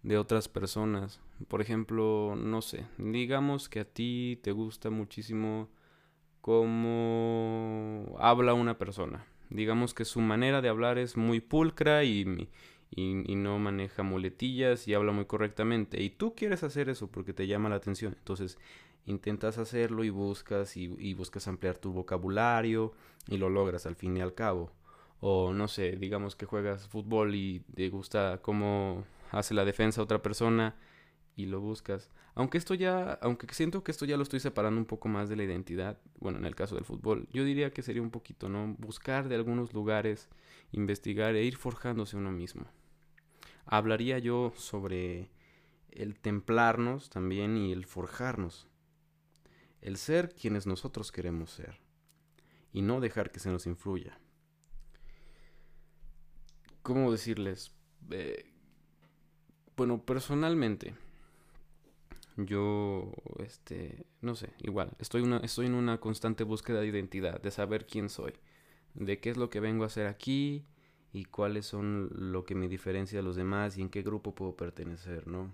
de 0.04 0.18
otras 0.18 0.48
personas. 0.48 1.20
Por 1.48 1.62
ejemplo, 1.62 2.36
no 2.38 2.62
sé, 2.62 2.86
digamos 2.98 3.70
que 3.70 3.82
a 3.82 3.86
ti 3.86 4.40
te 4.44 4.52
gusta 4.52 4.90
muchísimo 4.90 5.70
cómo 6.42 8.16
habla 8.20 8.54
una 8.54 8.78
persona. 8.78 9.26
Digamos 9.50 9.94
que 9.94 10.06
su 10.06 10.22
manera 10.22 10.62
de 10.62 10.70
hablar 10.70 10.98
es 10.98 11.18
muy 11.18 11.40
pulcra 11.40 12.04
y, 12.04 12.48
y, 12.92 13.32
y, 13.32 13.36
no 13.36 13.58
maneja 13.58 14.04
muletillas 14.04 14.88
y 14.88 14.94
habla 14.94 15.12
muy 15.12 15.26
correctamente. 15.26 16.02
Y 16.02 16.12
tú 16.12 16.36
quieres 16.36 16.64
hacer 16.64 16.90
eso 16.90 17.08
porque 17.08 17.34
te 17.34 17.48
llama 17.48 17.70
la 17.70 17.76
atención. 17.76 18.16
Entonces, 18.18 18.58
intentas 19.06 19.58
hacerlo 19.58 20.04
y 20.04 20.10
buscas 20.10 20.78
y, 20.78 21.14
buscas 21.14 21.48
ampliar 21.48 21.78
tu 21.78 21.92
vocabulario 21.92 22.94
y 23.28 23.38
lo 23.38 23.50
logras 23.50 23.86
al 23.86 23.96
fin 23.96 24.18
y 24.18 24.22
al 24.22 24.34
cabo. 24.34 24.72
O 25.20 25.54
no 25.54 25.68
sé, 25.68 25.98
digamos 25.98 26.36
que 26.36 26.46
juegas 26.46 26.88
fútbol 26.88 27.36
y 27.36 27.62
te 27.76 27.90
gusta 27.90 28.40
cómo 28.42 29.04
hace 29.32 29.54
la 29.54 29.66
defensa 29.66 30.02
otra 30.02 30.22
persona 30.22 30.76
y 31.40 31.46
lo 31.46 31.62
buscas. 31.62 32.10
Aunque 32.36 32.58
esto 32.58 32.74
ya, 32.74 33.14
aunque 33.22 33.54
siento 33.54 33.84
que 33.84 33.92
esto 33.92 34.06
ya 34.06 34.18
lo 34.18 34.24
estoy 34.24 34.40
separando 34.40 34.80
un 34.80 34.86
poco 34.86 35.08
más 35.08 35.30
de 35.30 35.36
la 35.36 35.44
identidad, 35.44 36.00
bueno, 36.20 36.38
en 36.38 36.46
el 36.46 36.56
caso 36.56 36.76
del 36.76 36.86
fútbol, 36.86 37.28
yo 37.32 37.44
diría 37.44 37.72
que 37.72 37.82
sería 37.82 38.02
un 38.02 38.12
poquito, 38.12 38.50
¿no? 38.50 38.76
Buscar 38.78 39.30
de 39.30 39.36
algunos 39.36 39.74
lugares, 39.74 40.28
investigar 40.72 41.36
e 41.36 41.44
ir 41.44 41.56
forjándose 41.56 42.18
uno 42.18 42.32
mismo. 42.32 42.66
Hablaría 43.66 44.20
yo 44.20 44.52
sobre 44.58 45.30
el 45.92 46.20
templarnos 46.20 47.10
también 47.10 47.58
y 47.58 47.72
el 47.72 47.86
forjarnos 47.86 48.68
el 49.82 49.98
ser 49.98 50.36
quienes 50.36 50.68
nosotros 50.68 51.12
queremos 51.12 51.52
ser 51.52 51.80
y 52.72 52.82
no 52.82 53.00
dejar 53.00 53.32
que 53.32 53.40
se 53.40 53.50
nos 53.50 53.66
influya. 53.66 54.20
¿Cómo 56.82 57.12
decirles? 57.12 57.72
Eh, 58.12 58.52
bueno, 59.76 60.04
personalmente, 60.06 60.96
yo, 62.46 63.12
este, 63.40 64.06
no 64.22 64.36
sé, 64.36 64.50
igual, 64.60 64.92
estoy, 65.00 65.24
estoy 65.44 65.66
en 65.68 65.76
una 65.76 66.00
constante 66.00 66.44
búsqueda 66.44 66.82
de 66.82 66.88
identidad, 66.88 67.42
de 67.42 67.52
saber 67.52 67.86
quién 67.86 68.10
soy, 68.10 68.34
de 68.94 69.20
qué 69.20 69.30
es 69.30 69.38
lo 69.38 69.50
que 69.50 69.60
vengo 69.60 69.84
a 69.84 69.88
hacer 69.88 70.08
aquí 70.08 70.66
y 71.12 71.26
cuáles 71.26 71.66
son 71.66 72.10
lo 72.14 72.46
que 72.46 72.56
me 72.56 72.68
diferencia 72.68 73.20
de 73.20 73.24
los 73.24 73.36
demás 73.36 73.78
y 73.78 73.82
en 73.82 73.90
qué 73.90 74.02
grupo 74.04 74.36
puedo 74.36 74.56
pertenecer, 74.56 75.28
¿no? 75.28 75.54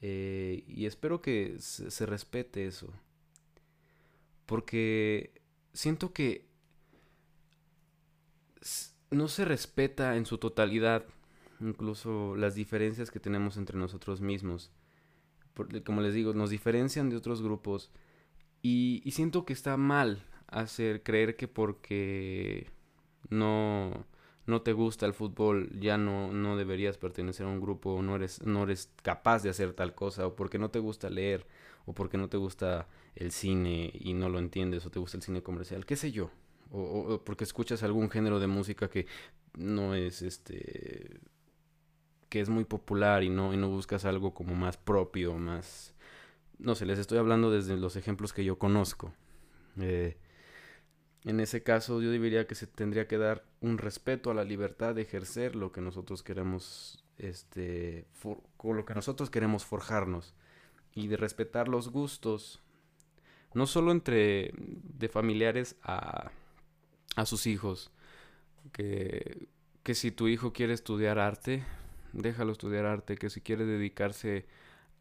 Eh, 0.00 0.64
y 0.66 0.86
espero 0.86 1.22
que 1.22 1.56
se, 1.58 2.06
respete 2.06 2.66
eso. 2.66 2.92
Porque 4.46 5.32
siento 5.72 6.12
que 6.12 6.46
no 9.10 9.28
se 9.28 9.44
respeta 9.44 10.16
en 10.16 10.26
su 10.26 10.38
totalidad 10.38 11.04
incluso 11.60 12.34
las 12.36 12.54
diferencias 12.56 13.10
que 13.10 13.20
tenemos 13.20 13.56
entre 13.56 13.78
nosotros 13.78 14.20
mismos. 14.20 14.72
Como 15.84 16.00
les 16.00 16.14
digo, 16.14 16.34
nos 16.34 16.50
diferencian 16.50 17.10
de 17.10 17.16
otros 17.16 17.42
grupos. 17.42 17.90
Y, 18.62 19.02
siento 19.12 19.44
que 19.44 19.52
está 19.52 19.76
mal 19.76 20.24
hacer 20.46 21.02
creer 21.02 21.36
que 21.36 21.48
porque 21.48 22.70
no 23.28 24.06
no 24.44 24.62
te 24.62 24.72
gusta 24.72 25.06
el 25.06 25.14
fútbol, 25.14 25.70
ya 25.78 25.96
no, 25.98 26.32
no 26.32 26.56
deberías 26.56 26.98
pertenecer 26.98 27.46
a 27.46 27.48
un 27.48 27.60
grupo, 27.60 28.02
no 28.02 28.16
eres, 28.16 28.42
no 28.42 28.64
eres 28.64 28.90
capaz 29.02 29.44
de 29.44 29.50
hacer 29.50 29.72
tal 29.72 29.94
cosa, 29.94 30.26
o 30.26 30.34
porque 30.34 30.58
no 30.58 30.68
te 30.68 30.80
gusta 30.80 31.08
leer, 31.10 31.46
o 31.86 31.94
porque 31.94 32.18
no 32.18 32.28
te 32.28 32.38
gusta 32.38 32.88
el 33.14 33.30
cine 33.30 33.92
y 33.94 34.14
no 34.14 34.28
lo 34.28 34.40
entiendes, 34.40 34.84
o 34.84 34.90
te 34.90 34.98
gusta 34.98 35.16
el 35.16 35.22
cine 35.22 35.42
comercial, 35.42 35.86
qué 35.86 35.94
sé 35.94 36.10
yo, 36.10 36.30
o, 36.72 36.80
o 36.82 37.24
porque 37.24 37.44
escuchas 37.44 37.84
algún 37.84 38.10
género 38.10 38.40
de 38.40 38.48
música 38.48 38.90
que 38.90 39.06
no 39.54 39.94
es 39.94 40.22
este 40.22 41.20
que 42.32 42.40
es 42.40 42.48
muy 42.48 42.64
popular 42.64 43.22
y 43.22 43.28
no, 43.28 43.52
y 43.52 43.58
no 43.58 43.68
buscas 43.68 44.06
algo 44.06 44.32
como 44.32 44.54
más 44.54 44.78
propio, 44.78 45.34
más 45.34 45.92
no 46.58 46.74
sé, 46.74 46.86
les 46.86 46.98
estoy 46.98 47.18
hablando 47.18 47.50
desde 47.50 47.76
los 47.76 47.94
ejemplos 47.94 48.32
que 48.32 48.42
yo 48.42 48.58
conozco. 48.58 49.12
Eh, 49.78 50.16
en 51.26 51.40
ese 51.40 51.62
caso 51.62 52.00
yo 52.00 52.10
diría 52.10 52.46
que 52.46 52.54
se 52.54 52.66
tendría 52.66 53.06
que 53.06 53.18
dar 53.18 53.44
un 53.60 53.76
respeto 53.76 54.30
a 54.30 54.34
la 54.34 54.44
libertad 54.44 54.94
de 54.94 55.02
ejercer 55.02 55.56
lo 55.56 55.72
que 55.72 55.82
nosotros 55.82 56.22
queremos, 56.22 57.04
este, 57.18 58.06
con 58.56 58.78
lo 58.78 58.86
que 58.86 58.94
nosotros 58.94 59.28
queremos 59.28 59.66
forjarnos 59.66 60.34
y 60.94 61.08
de 61.08 61.18
respetar 61.18 61.68
los 61.68 61.90
gustos, 61.90 62.62
no 63.52 63.66
solo 63.66 63.92
entre 63.92 64.54
de 64.56 65.08
familiares 65.10 65.76
a, 65.82 66.30
a 67.14 67.26
sus 67.26 67.46
hijos, 67.46 67.90
que, 68.72 69.48
que 69.82 69.94
si 69.94 70.12
tu 70.12 70.28
hijo 70.28 70.54
quiere 70.54 70.72
estudiar 70.72 71.18
arte, 71.18 71.62
déjalo 72.12 72.52
estudiar 72.52 72.86
arte, 72.86 73.16
que 73.16 73.30
si 73.30 73.40
quiere 73.40 73.64
dedicarse 73.64 74.46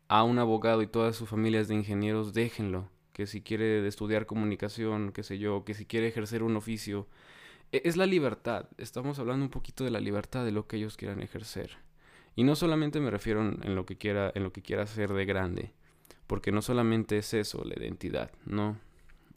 a 0.07 0.23
un 0.23 0.39
abogado 0.39 0.81
y 0.81 0.87
toda 0.87 1.13
su 1.13 1.25
familia 1.25 1.61
es 1.61 1.67
de 1.67 1.75
ingenieros, 1.75 2.33
déjenlo 2.33 2.89
que 3.13 3.27
si 3.27 3.41
quiere 3.41 3.85
estudiar 3.87 4.25
comunicación, 4.25 5.11
qué 5.11 5.23
sé 5.23 5.37
yo, 5.37 5.63
que 5.65 5.73
si 5.73 5.85
quiere 5.85 6.07
ejercer 6.07 6.43
un 6.43 6.55
oficio. 6.55 7.07
E, 7.71 7.81
es 7.85 7.97
la 7.97 8.05
libertad. 8.05 8.67
Estamos 8.77 9.19
hablando 9.19 9.45
un 9.45 9.51
poquito 9.51 9.83
de 9.83 9.91
la 9.91 9.99
libertad 9.99 10.45
de 10.45 10.51
lo 10.51 10.67
que 10.67 10.77
ellos 10.77 10.97
quieran 10.97 11.21
ejercer. 11.21 11.77
Y 12.35 12.43
no 12.43 12.55
solamente 12.55 12.99
me 12.99 13.11
refiero 13.11 13.41
en 13.41 13.75
lo 13.75 13.85
que 13.85 13.97
quiera, 13.97 14.31
en 14.33 14.43
lo 14.43 14.53
que 14.53 14.61
quiera 14.61 14.83
hacer 14.83 15.11
de 15.11 15.25
grande, 15.25 15.73
porque 16.27 16.51
no 16.51 16.61
solamente 16.61 17.17
es 17.17 17.33
eso, 17.33 17.63
la 17.65 17.75
identidad, 17.77 18.31
no. 18.45 18.77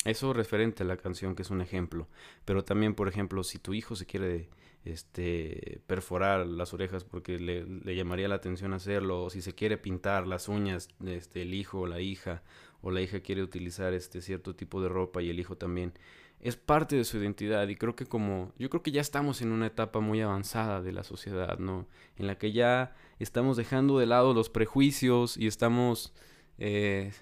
Eso 0.04 0.32
referente 0.32 0.82
a 0.82 0.87
la 0.87 0.96
canción 0.96 1.34
que 1.34 1.42
es 1.42 1.50
un 1.50 1.60
ejemplo, 1.60 2.08
pero 2.44 2.62
también, 2.62 2.94
por 2.94 3.08
ejemplo, 3.08 3.42
si 3.42 3.58
tu 3.58 3.74
hijo 3.74 3.96
se 3.96 4.06
quiere 4.06 4.48
este 4.84 5.80
perforar 5.86 6.46
las 6.46 6.74
orejas 6.74 7.04
porque 7.04 7.38
le, 7.38 7.96
llamaría 7.96 8.28
la 8.28 8.34
atención 8.36 8.74
hacerlo, 8.74 9.24
o 9.24 9.30
si 9.30 9.40
se 9.40 9.54
quiere 9.54 9.78
pintar 9.78 10.26
las 10.26 10.48
uñas 10.48 10.88
este 11.04 11.42
el 11.42 11.54
hijo 11.54 11.80
o 11.80 11.86
la 11.86 12.00
hija 12.00 12.42
o 12.82 12.90
la 12.90 13.00
hija 13.00 13.20
quiere 13.20 13.42
utilizar 13.42 13.94
este 13.94 14.20
cierto 14.20 14.54
tipo 14.54 14.82
de 14.82 14.88
ropa 14.88 15.22
y 15.22 15.30
el 15.30 15.40
hijo 15.40 15.56
también. 15.56 15.94
Es 16.40 16.56
parte 16.56 16.96
de 16.96 17.04
su 17.04 17.16
identidad 17.16 17.66
y 17.68 17.76
creo 17.76 17.96
que 17.96 18.04
como 18.04 18.52
yo 18.58 18.68
creo 18.68 18.82
que 18.82 18.92
ya 18.92 19.00
estamos 19.00 19.40
en 19.40 19.52
una 19.52 19.66
etapa 19.66 20.00
muy 20.00 20.20
avanzada 20.20 20.82
de 20.82 20.92
la 20.92 21.02
sociedad, 21.02 21.58
¿no? 21.58 21.88
En 22.16 22.26
la 22.26 22.36
que 22.36 22.52
ya 22.52 22.94
estamos 23.18 23.56
dejando 23.56 23.98
de 23.98 24.06
lado 24.06 24.34
los 24.34 24.50
prejuicios 24.50 25.38
y 25.38 25.46
estamos 25.46 26.12
eh, 26.58 27.12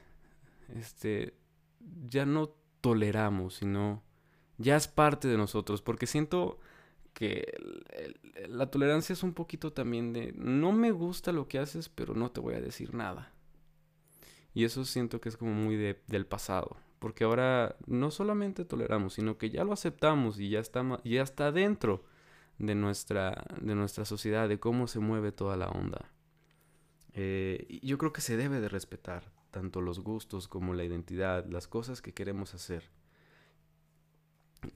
este 0.74 1.34
ya 2.08 2.26
no 2.26 2.54
toleramos, 2.80 3.54
sino 3.54 4.02
ya 4.58 4.76
es 4.76 4.88
parte 4.88 5.28
de 5.28 5.36
nosotros, 5.36 5.82
porque 5.82 6.06
siento 6.06 6.58
que 7.12 7.54
la 8.48 8.70
tolerancia 8.70 9.12
es 9.12 9.22
un 9.22 9.34
poquito 9.34 9.72
también 9.72 10.12
de 10.12 10.32
no 10.36 10.72
me 10.72 10.90
gusta 10.90 11.32
lo 11.32 11.48
que 11.48 11.58
haces, 11.58 11.88
pero 11.88 12.14
no 12.14 12.30
te 12.30 12.40
voy 12.40 12.54
a 12.54 12.60
decir 12.60 12.94
nada. 12.94 13.32
Y 14.54 14.64
eso 14.64 14.84
siento 14.84 15.20
que 15.20 15.28
es 15.28 15.36
como 15.36 15.52
muy 15.52 15.76
del 15.76 16.26
pasado, 16.26 16.76
porque 16.98 17.24
ahora 17.24 17.76
no 17.86 18.10
solamente 18.10 18.64
toleramos, 18.64 19.14
sino 19.14 19.38
que 19.38 19.50
ya 19.50 19.64
lo 19.64 19.72
aceptamos 19.72 20.38
y 20.38 20.50
ya 20.50 20.60
está, 20.60 21.00
ya 21.04 21.22
está 21.22 21.52
dentro 21.52 22.04
de 22.58 22.74
nuestra, 22.74 23.44
de 23.60 23.74
nuestra 23.74 24.04
sociedad, 24.04 24.48
de 24.48 24.60
cómo 24.60 24.86
se 24.86 24.98
mueve 24.98 25.32
toda 25.32 25.56
la 25.56 25.68
onda. 25.68 26.10
Eh, 27.14 27.80
yo 27.82 27.98
creo 27.98 28.12
que 28.12 28.20
se 28.20 28.36
debe 28.36 28.60
de 28.60 28.68
respetar 28.68 29.32
tanto 29.50 29.80
los 29.80 30.00
gustos 30.00 30.48
como 30.48 30.74
la 30.74 30.84
identidad, 30.84 31.46
las 31.46 31.66
cosas 31.66 32.00
que 32.02 32.14
queremos 32.14 32.54
hacer 32.54 32.90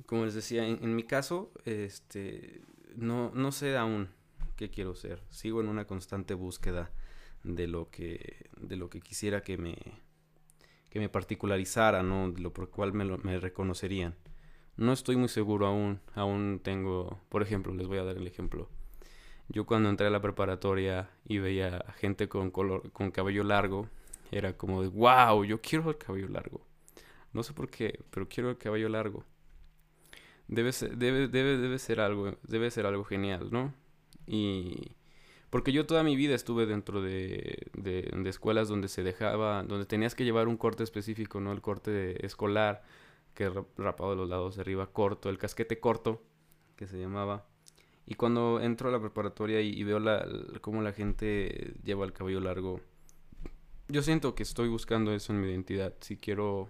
como 0.07 0.25
les 0.25 0.35
decía, 0.35 0.66
en, 0.66 0.96
mi 0.96 1.03
caso, 1.05 1.53
este, 1.64 2.61
no, 2.96 3.31
no 3.35 3.53
sé 3.53 3.77
aún 3.77 4.09
qué 4.57 4.70
quiero 4.70 4.94
ser. 4.94 5.22
Sigo 5.31 5.61
en 5.61 5.68
una 5.68 5.87
constante 5.87 6.35
búsqueda 6.35 6.90
de 7.44 7.66
lo 7.66 7.90
que, 7.90 8.49
de 8.61 8.77
lo 8.77 8.90
que 8.90 9.01
quisiera 9.01 9.42
que 9.42 9.59
me, 9.59 9.77
que 10.90 10.99
me 10.99 11.09
particularizara, 11.09 12.03
¿no? 12.03 12.31
De 12.31 12.40
lo 12.40 12.53
por 12.53 12.70
cual 12.70 12.92
me, 12.92 13.05
me 13.05 13.38
reconocerían. 13.38 14.14
No 14.77 14.92
estoy 14.92 15.16
muy 15.16 15.29
seguro 15.29 15.66
aún. 15.66 16.01
Aún 16.14 16.61
tengo, 16.62 17.20
por 17.29 17.42
ejemplo, 17.42 17.75
les 17.75 17.87
voy 17.87 17.99
a 17.99 18.05
dar 18.05 18.16
el 18.16 18.27
ejemplo. 18.27 18.68
Yo 19.49 19.64
cuando 19.64 19.88
entré 19.88 20.09
a 20.09 20.11
la 20.11 20.20
preparatoria 20.20 21.09
y 21.25 21.38
veía 21.38 21.85
gente 21.99 22.29
con 22.29 22.51
color, 22.51 22.90
con 22.90 23.12
cabello 23.12 23.44
largo, 23.44 23.88
era 24.33 24.57
como 24.57 24.83
de, 24.83 24.88
wow, 24.88 25.44
yo 25.44 25.61
quiero 25.61 25.88
el 25.90 25.99
cabello 25.99 26.29
largo. 26.29 26.66
No 27.33 27.42
sé 27.44 27.53
por 27.53 27.70
qué, 27.70 28.01
pero 28.11 28.29
quiero 28.29 28.51
el 28.51 28.59
cabello 28.59 28.88
largo 28.88 29.25
debe 30.49 30.73
ser, 30.73 30.97
debe, 30.97 31.29
debe, 31.29 31.59
debe 31.59 31.79
ser 31.79 32.01
algo, 32.01 32.37
debe 32.43 32.71
ser 32.71 32.87
algo 32.87 33.05
genial, 33.05 33.49
¿no? 33.51 33.75
Y 34.27 34.97
porque 35.51 35.73
yo 35.73 35.87
toda 35.87 36.03
mi 36.03 36.17
vida 36.17 36.35
estuve 36.35 36.67
dentro 36.67 37.01
de, 37.01 37.69
de, 37.75 38.29
escuelas 38.29 38.69
donde 38.69 38.89
se 38.89 39.03
dejaba, 39.03 39.63
donde 39.63 39.87
tenías 39.87 40.15
que 40.15 40.25
llevar 40.25 40.49
un 40.49 40.57
corte 40.57 40.83
específico, 40.83 41.41
¿no? 41.41 41.53
El 41.53 41.61
corte 41.61 42.27
escolar, 42.27 42.83
que 43.35 43.51
rapado 43.77 44.11
de 44.11 44.17
los 44.17 44.29
lados 44.29 44.57
de 44.57 44.63
arriba, 44.63 44.93
corto, 44.93 45.31
el 45.31 45.39
casquete 45.39 45.79
corto, 45.79 46.23
que 46.77 46.87
se 46.87 46.99
llamaba. 46.99 47.47
Y 48.07 48.15
cuando 48.15 48.61
entro 48.61 48.89
a 48.89 48.93
la 48.93 49.01
preparatoria 49.01 49.61
y, 49.61 49.83
veo 49.83 49.99
la, 49.99 50.27
cómo 50.61 50.83
la 50.83 50.93
gente 50.93 51.75
lleva 51.83 52.05
el 52.05 52.13
cabello 52.13 52.41
largo, 52.41 52.81
yo 53.89 54.03
siento 54.03 54.35
que 54.35 54.43
estoy 54.43 54.69
buscando 54.69 55.13
eso 55.13 55.33
en 55.33 55.41
mi 55.41 55.49
identidad. 55.49 55.95
Si 56.01 56.17
quiero 56.17 56.69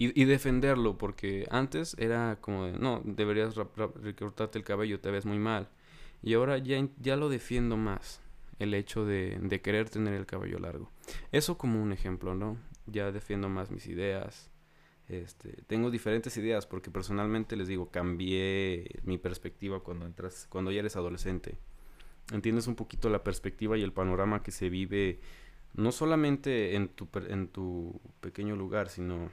y, 0.00 0.24
defenderlo, 0.26 0.96
porque 0.96 1.46
antes 1.50 1.96
era 1.98 2.38
como 2.40 2.68
no, 2.68 3.02
deberías 3.04 3.56
recortarte 3.56 4.56
el 4.56 4.64
cabello, 4.64 5.00
te 5.00 5.10
ves 5.10 5.26
muy 5.26 5.38
mal. 5.38 5.68
Y 6.22 6.34
ahora 6.34 6.58
ya, 6.58 6.86
ya 7.00 7.16
lo 7.16 7.28
defiendo 7.28 7.76
más, 7.76 8.20
el 8.60 8.74
hecho 8.74 9.04
de, 9.04 9.38
de 9.40 9.60
querer 9.60 9.90
tener 9.90 10.14
el 10.14 10.26
cabello 10.26 10.60
largo. 10.60 10.92
Eso 11.32 11.58
como 11.58 11.82
un 11.82 11.92
ejemplo, 11.92 12.34
¿no? 12.34 12.58
Ya 12.86 13.10
defiendo 13.10 13.48
más 13.48 13.72
mis 13.72 13.88
ideas. 13.88 14.50
Este, 15.08 15.62
tengo 15.66 15.90
diferentes 15.90 16.36
ideas 16.36 16.66
porque 16.66 16.90
personalmente 16.90 17.56
les 17.56 17.66
digo, 17.66 17.90
cambié 17.90 19.00
mi 19.04 19.18
perspectiva 19.18 19.80
cuando 19.80 20.06
entras, 20.06 20.46
cuando 20.48 20.70
ya 20.70 20.80
eres 20.80 20.96
adolescente. 20.96 21.58
Entiendes 22.32 22.66
un 22.66 22.76
poquito 22.76 23.08
la 23.08 23.24
perspectiva 23.24 23.78
y 23.78 23.82
el 23.82 23.92
panorama 23.92 24.42
que 24.42 24.52
se 24.52 24.68
vive 24.68 25.20
no 25.74 25.92
solamente 25.92 26.76
en 26.76 26.88
tu, 26.88 27.08
en 27.28 27.48
tu 27.48 28.00
pequeño 28.20 28.54
lugar, 28.54 28.90
sino 28.90 29.30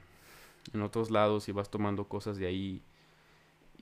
en 0.72 0.82
otros 0.82 1.10
lados 1.10 1.48
y 1.48 1.52
vas 1.52 1.70
tomando 1.70 2.08
cosas 2.08 2.36
de 2.36 2.46
ahí 2.46 2.82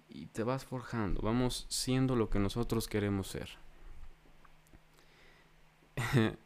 y 0.09 0.27
te 0.27 0.43
vas 0.43 0.65
forjando. 0.65 1.23
Vamos 1.23 1.67
siendo 1.69 2.17
lo 2.17 2.31
que 2.31 2.39
nosotros 2.39 2.89
queremos 2.89 3.29
ser. 3.29 3.51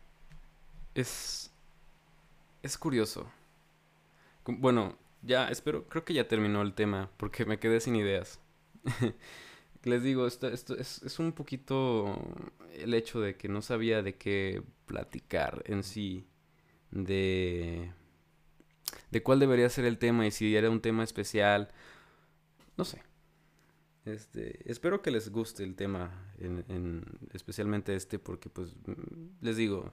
es 0.94 1.50
es 2.62 2.78
curioso. 2.78 3.30
Bueno, 4.46 4.96
ya 5.22 5.48
espero, 5.48 5.84
creo 5.88 6.04
que 6.04 6.14
ya 6.14 6.28
terminó 6.28 6.62
el 6.62 6.74
tema 6.74 7.10
porque 7.16 7.44
me 7.44 7.58
quedé 7.58 7.80
sin 7.80 7.96
ideas. 7.96 8.40
Les 9.84 10.02
digo, 10.02 10.26
esto, 10.26 10.48
esto 10.48 10.76
es, 10.76 11.02
es, 11.02 11.18
un 11.18 11.32
poquito 11.32 12.18
el 12.74 12.94
hecho 12.94 13.20
de 13.20 13.36
que 13.36 13.48
no 13.48 13.62
sabía 13.62 14.02
de 14.02 14.16
qué 14.16 14.62
platicar 14.86 15.62
en 15.66 15.82
sí, 15.82 16.26
de 16.90 17.92
de 19.10 19.22
cuál 19.22 19.40
debería 19.40 19.68
ser 19.68 19.84
el 19.84 19.98
tema 19.98 20.26
y 20.26 20.30
si 20.30 20.54
era 20.56 20.70
un 20.70 20.80
tema 20.80 21.04
especial. 21.04 21.68
No 22.76 22.84
sé. 22.84 23.02
Este, 24.04 24.70
espero 24.70 25.02
que 25.02 25.10
les 25.10 25.30
guste 25.30 25.64
el 25.64 25.74
tema, 25.74 26.32
en, 26.38 27.04
especialmente 27.32 27.94
este, 27.94 28.18
porque 28.18 28.48
pues 28.48 28.74
les 29.42 29.56
digo, 29.56 29.92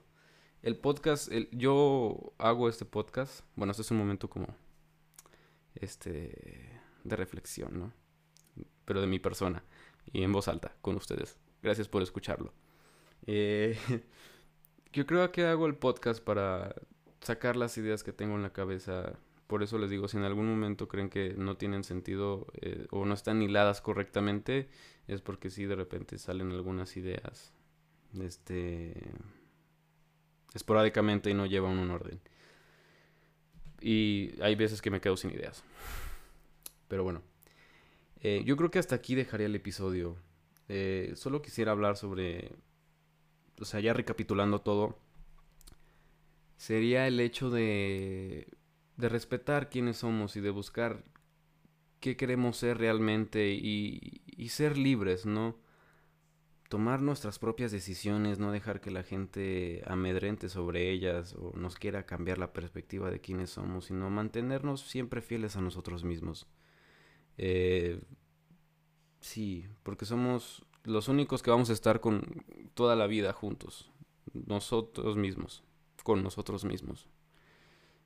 el 0.61 0.77
podcast, 0.77 1.29
yo 1.51 2.33
hago 2.37 2.69
este 2.69 2.85
podcast, 2.85 3.41
bueno, 3.55 3.71
este 3.71 3.81
es 3.81 3.91
un 3.91 3.97
momento 3.97 4.29
como, 4.29 4.55
este, 5.75 6.79
de 7.03 7.15
reflexión, 7.15 7.77
¿no? 7.77 7.93
Pero 8.85 9.01
de 9.01 9.07
mi 9.07 9.19
persona 9.19 9.63
y 10.13 10.23
en 10.23 10.31
voz 10.31 10.47
alta 10.47 10.75
con 10.81 10.95
ustedes. 10.95 11.37
Gracias 11.61 11.87
por 11.87 12.01
escucharlo. 12.01 12.53
Eh, 13.27 13.77
yo 14.93 15.05
creo 15.05 15.31
que 15.31 15.45
hago 15.45 15.65
el 15.65 15.75
podcast 15.75 16.23
para 16.23 16.73
sacar 17.25 17.55
las 17.55 17.77
ideas 17.77 18.03
que 18.03 18.13
tengo 18.13 18.35
en 18.35 18.43
la 18.43 18.53
cabeza. 18.53 19.13
Por 19.47 19.63
eso 19.63 19.77
les 19.77 19.89
digo, 19.89 20.07
si 20.07 20.17
en 20.17 20.23
algún 20.23 20.47
momento 20.47 20.87
creen 20.87 21.09
que 21.09 21.33
no 21.37 21.57
tienen 21.57 21.83
sentido 21.83 22.47
eh, 22.61 22.87
o 22.91 23.05
no 23.05 23.13
están 23.13 23.41
hiladas 23.41 23.81
correctamente, 23.81 24.69
es 25.07 25.21
porque 25.21 25.49
sí 25.49 25.65
de 25.65 25.75
repente 25.75 26.17
salen 26.17 26.51
algunas 26.51 26.97
ideas 26.97 27.53
este 28.21 28.93
esporádicamente 30.53 31.29
y 31.29 31.33
no 31.33 31.45
llevan 31.45 31.77
un 31.77 31.91
orden. 31.91 32.19
Y 33.81 34.31
hay 34.41 34.55
veces 34.55 34.81
que 34.81 34.89
me 34.89 35.01
quedo 35.01 35.17
sin 35.17 35.31
ideas. 35.31 35.63
Pero 36.87 37.03
bueno, 37.03 37.21
eh, 38.21 38.41
yo 38.45 38.55
creo 38.55 38.71
que 38.71 38.79
hasta 38.79 38.95
aquí 38.95 39.15
dejaría 39.15 39.47
el 39.47 39.55
episodio. 39.55 40.15
Eh, 40.69 41.11
solo 41.15 41.41
quisiera 41.41 41.71
hablar 41.71 41.97
sobre, 41.97 42.51
o 43.59 43.65
sea, 43.65 43.81
ya 43.81 43.93
recapitulando 43.93 44.61
todo, 44.61 44.97
sería 46.57 47.07
el 47.07 47.19
hecho 47.19 47.49
de, 47.49 48.47
de 48.97 49.09
respetar 49.09 49.69
quiénes 49.69 49.97
somos 49.97 50.35
y 50.35 50.41
de 50.41 50.49
buscar 50.49 51.03
qué 51.99 52.15
queremos 52.17 52.57
ser 52.57 52.77
realmente 52.77 53.53
y, 53.53 54.21
y 54.25 54.49
ser 54.49 54.77
libres, 54.77 55.25
¿no? 55.25 55.57
Tomar 56.69 57.01
nuestras 57.01 57.39
propias 57.39 57.71
decisiones, 57.71 58.39
no 58.39 58.51
dejar 58.51 58.81
que 58.81 58.91
la 58.91 59.03
gente 59.03 59.83
amedrente 59.85 60.49
sobre 60.49 60.91
ellas 60.91 61.35
o 61.37 61.53
nos 61.55 61.75
quiera 61.75 62.05
cambiar 62.05 62.37
la 62.37 62.53
perspectiva 62.53 63.11
de 63.11 63.21
quiénes 63.21 63.51
somos, 63.51 63.85
sino 63.85 64.09
mantenernos 64.09 64.81
siempre 64.81 65.21
fieles 65.21 65.55
a 65.55 65.61
nosotros 65.61 66.03
mismos. 66.03 66.47
Eh, 67.37 68.01
sí, 69.19 69.67
porque 69.83 70.05
somos 70.05 70.65
los 70.83 71.07
únicos 71.07 71.43
que 71.43 71.51
vamos 71.51 71.69
a 71.69 71.73
estar 71.73 71.99
con 71.99 72.43
toda 72.73 72.95
la 72.95 73.07
vida 73.07 73.33
juntos, 73.33 73.91
nosotros 74.33 75.17
mismos 75.17 75.63
con 76.05 76.21
nosotros 76.21 76.63
mismos. 76.65 77.09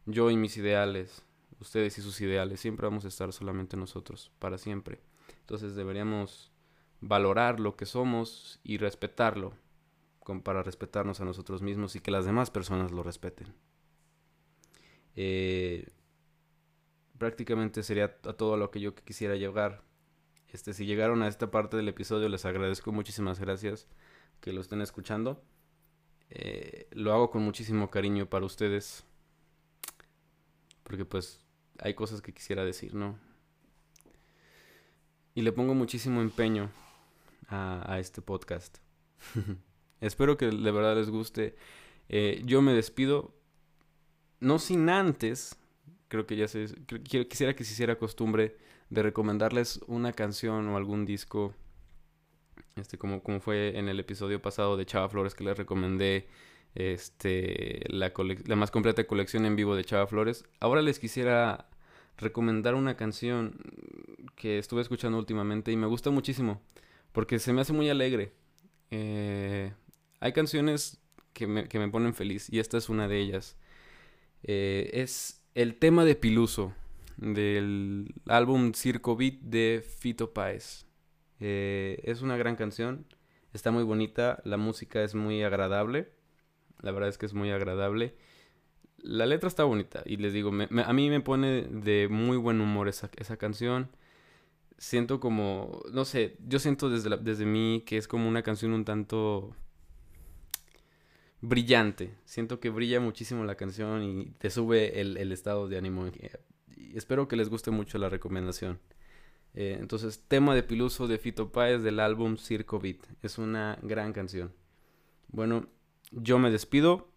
Yo 0.05 0.31
y 0.31 0.37
mis 0.37 0.55
ideales, 0.55 1.21
ustedes 1.59 1.97
y 1.97 2.01
sus 2.01 2.21
ideales, 2.21 2.61
siempre 2.61 2.87
vamos 2.87 3.03
a 3.03 3.09
estar 3.09 3.33
solamente 3.33 3.75
nosotros, 3.75 4.31
para 4.39 4.57
siempre. 4.57 5.01
Entonces 5.41 5.75
deberíamos 5.75 6.53
valorar 7.01 7.59
lo 7.59 7.75
que 7.75 7.85
somos 7.85 8.61
y 8.63 8.77
respetarlo 8.77 9.53
para 10.43 10.63
respetarnos 10.63 11.19
a 11.19 11.25
nosotros 11.25 11.61
mismos 11.61 11.95
y 11.95 11.99
que 11.99 12.11
las 12.11 12.25
demás 12.25 12.51
personas 12.51 12.91
lo 12.91 13.03
respeten. 13.03 13.53
Eh, 15.15 15.89
prácticamente 17.17 17.83
sería 17.83 18.15
todo 18.21 18.55
lo 18.55 18.71
que 18.71 18.79
yo 18.79 18.95
quisiera 18.95 19.35
llegar. 19.35 19.83
Este, 20.47 20.73
si 20.73 20.85
llegaron 20.85 21.21
a 21.21 21.27
esta 21.27 21.51
parte 21.51 21.75
del 21.75 21.89
episodio, 21.89 22.29
les 22.29 22.45
agradezco 22.45 22.91
muchísimas 22.91 23.39
gracias 23.39 23.87
que 24.39 24.53
lo 24.53 24.61
estén 24.61 24.81
escuchando. 24.81 25.43
Eh, 26.29 26.87
lo 26.91 27.13
hago 27.13 27.31
con 27.31 27.43
muchísimo 27.43 27.89
cariño 27.89 28.27
para 28.27 28.45
ustedes. 28.45 29.03
Porque 30.83 31.05
pues 31.05 31.43
hay 31.79 31.93
cosas 31.93 32.21
que 32.21 32.33
quisiera 32.33 32.63
decir, 32.65 32.93
¿no? 32.93 33.17
Y 35.35 35.41
le 35.41 35.51
pongo 35.51 35.73
muchísimo 35.73 36.21
empeño 36.21 36.69
a, 37.47 37.97
este 37.99 38.21
podcast. 38.21 38.77
Espero 40.01 40.37
que 40.37 40.47
de 40.47 40.71
verdad 40.71 40.95
les 40.95 41.09
guste. 41.09 41.55
Eh, 42.09 42.41
yo 42.45 42.61
me 42.61 42.73
despido. 42.73 43.33
no 44.39 44.59
sin 44.59 44.89
antes, 44.89 45.55
creo 46.07 46.25
que 46.25 46.35
ya 46.35 46.47
se, 46.47 46.67
quisiera 47.03 47.55
que 47.55 47.63
se 47.63 47.73
hiciera 47.73 47.97
costumbre 47.97 48.57
de 48.89 49.03
recomendarles 49.03 49.81
una 49.87 50.13
canción 50.13 50.67
o 50.67 50.77
algún 50.77 51.05
disco, 51.05 51.53
este, 52.79 52.97
como, 52.97 53.21
fue 53.39 53.77
en 53.77 53.89
el 53.89 53.99
episodio 53.99 54.41
pasado 54.41 54.77
de 54.77 54.85
Chava 54.85 55.09
Flores 55.09 55.35
que 55.35 55.43
les 55.43 55.57
recomendé 55.57 56.27
este, 56.75 57.83
la, 57.89 58.11
más 58.55 58.71
completa 58.71 59.05
colección 59.05 59.45
en 59.45 59.55
vivo 59.55 59.75
de 59.75 59.85
Chava 59.85 60.07
Flores. 60.07 60.45
Ahora 60.59 60.81
les 60.81 60.99
quisiera 60.99 61.69
recomendar 62.17 62.75
una 62.75 62.95
canción 62.97 63.57
que 64.35 64.57
estuve 64.59 64.81
escuchando 64.81 65.17
últimamente 65.17 65.71
y 65.71 65.77
me 65.77 65.87
gusta 65.87 66.09
muchísimo 66.09 66.61
porque 67.11 67.39
se 67.39 67.53
me 67.53 67.61
hace 67.61 67.73
muy 67.73 67.89
alegre. 67.89 68.33
Eh, 68.91 69.73
hay 70.19 70.33
canciones 70.33 70.99
que 71.33 71.47
me, 71.47 71.67
que 71.67 71.79
me, 71.79 71.89
ponen 71.89 72.13
feliz 72.13 72.51
y 72.51 72.59
esta 72.59 72.77
es 72.77 72.89
una 72.89 73.07
de 73.07 73.19
ellas. 73.19 73.57
Eh, 74.43 74.89
es 74.93 75.41
el 75.55 75.75
tema 75.75 76.05
de 76.05 76.15
Piluso 76.15 76.73
del 77.17 78.13
álbum 78.27 78.73
Circo 78.73 79.15
Beat 79.15 79.35
de 79.41 79.83
Fito 79.85 80.33
Páez. 80.33 80.88
Eh, 81.39 82.01
es 82.03 82.21
una 82.21 82.37
gran 82.37 82.55
canción, 82.55 83.05
está 83.53 83.71
muy 83.71 83.83
bonita, 83.83 84.41
la 84.43 84.57
música 84.57 85.03
es 85.03 85.15
muy 85.15 85.43
agradable, 85.43 86.11
la 86.81 86.91
verdad 86.91 87.09
es 87.09 87.17
que 87.17 87.25
es 87.25 87.33
muy 87.33 87.51
agradable. 87.51 88.15
La 89.01 89.25
letra 89.25 89.47
está 89.47 89.63
bonita 89.63 90.03
y 90.05 90.17
les 90.17 90.33
digo, 90.33 90.51
a 90.51 90.93
mí 90.93 91.09
me 91.09 91.21
pone 91.21 91.63
de 91.63 92.09
muy 92.09 92.37
buen 92.37 92.59
humor 92.59 92.89
esa, 92.89 93.09
esa 93.15 93.37
canción. 93.37 93.89
Siento 94.77 95.19
como, 95.19 95.81
no 95.91 96.05
sé, 96.05 96.37
yo 96.45 96.59
siento 96.59 96.89
desde, 96.89 97.17
desde 97.17 97.45
mí 97.45 97.83
que 97.85 97.97
es 97.97 98.07
como 98.07 98.27
una 98.27 98.43
canción 98.43 98.73
un 98.73 98.85
tanto 98.85 99.55
brillante. 101.41 102.13
Siento 102.25 102.59
que 102.59 102.69
brilla 102.69 102.99
muchísimo 102.99 103.43
la 103.45 103.55
canción 103.55 104.03
y 104.03 104.31
te 104.37 104.49
sube 104.49 104.99
el, 104.99 105.17
el 105.17 105.31
estado 105.31 105.67
de 105.67 105.77
ánimo. 105.77 106.07
Y 106.75 106.97
espero 106.97 107.27
que 107.27 107.35
les 107.35 107.49
guste 107.49 107.71
mucho 107.71 107.97
la 107.97 108.09
recomendación. 108.09 108.79
Eh, 109.53 109.77
entonces, 109.79 110.23
tema 110.27 110.55
de 110.55 110.63
Piluso 110.63 111.07
de 111.07 111.17
Fito 111.17 111.51
Páez 111.51 111.81
del 111.83 111.99
álbum 111.99 112.37
Circo 112.37 112.79
Beat. 112.79 112.97
Es 113.21 113.37
una 113.37 113.77
gran 113.81 114.13
canción. 114.13 114.53
Bueno, 115.27 115.67
yo 116.11 116.39
me 116.39 116.51
despido. 116.51 117.09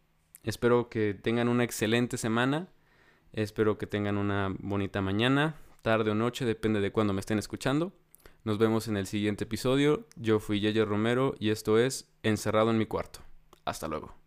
Espero 0.42 0.88
que 0.88 1.14
tengan 1.14 1.48
una 1.48 1.64
excelente 1.64 2.16
semana. 2.16 2.68
Espero 3.32 3.78
que 3.78 3.86
tengan 3.86 4.18
una 4.18 4.54
bonita 4.58 5.00
mañana, 5.00 5.56
tarde 5.80 6.10
o 6.10 6.14
noche, 6.14 6.44
depende 6.44 6.80
de 6.80 6.92
cuándo 6.92 7.14
me 7.14 7.20
estén 7.20 7.38
escuchando. 7.38 7.92
Nos 8.44 8.58
vemos 8.58 8.88
en 8.88 8.96
el 8.96 9.06
siguiente 9.06 9.44
episodio. 9.44 10.06
Yo 10.16 10.38
fui 10.38 10.60
Yeye 10.60 10.84
Romero 10.84 11.34
y 11.38 11.50
esto 11.50 11.78
es 11.78 12.12
Encerrado 12.22 12.70
en 12.70 12.78
mi 12.78 12.86
cuarto. 12.86 13.20
Hasta 13.64 13.88
luego. 13.88 14.21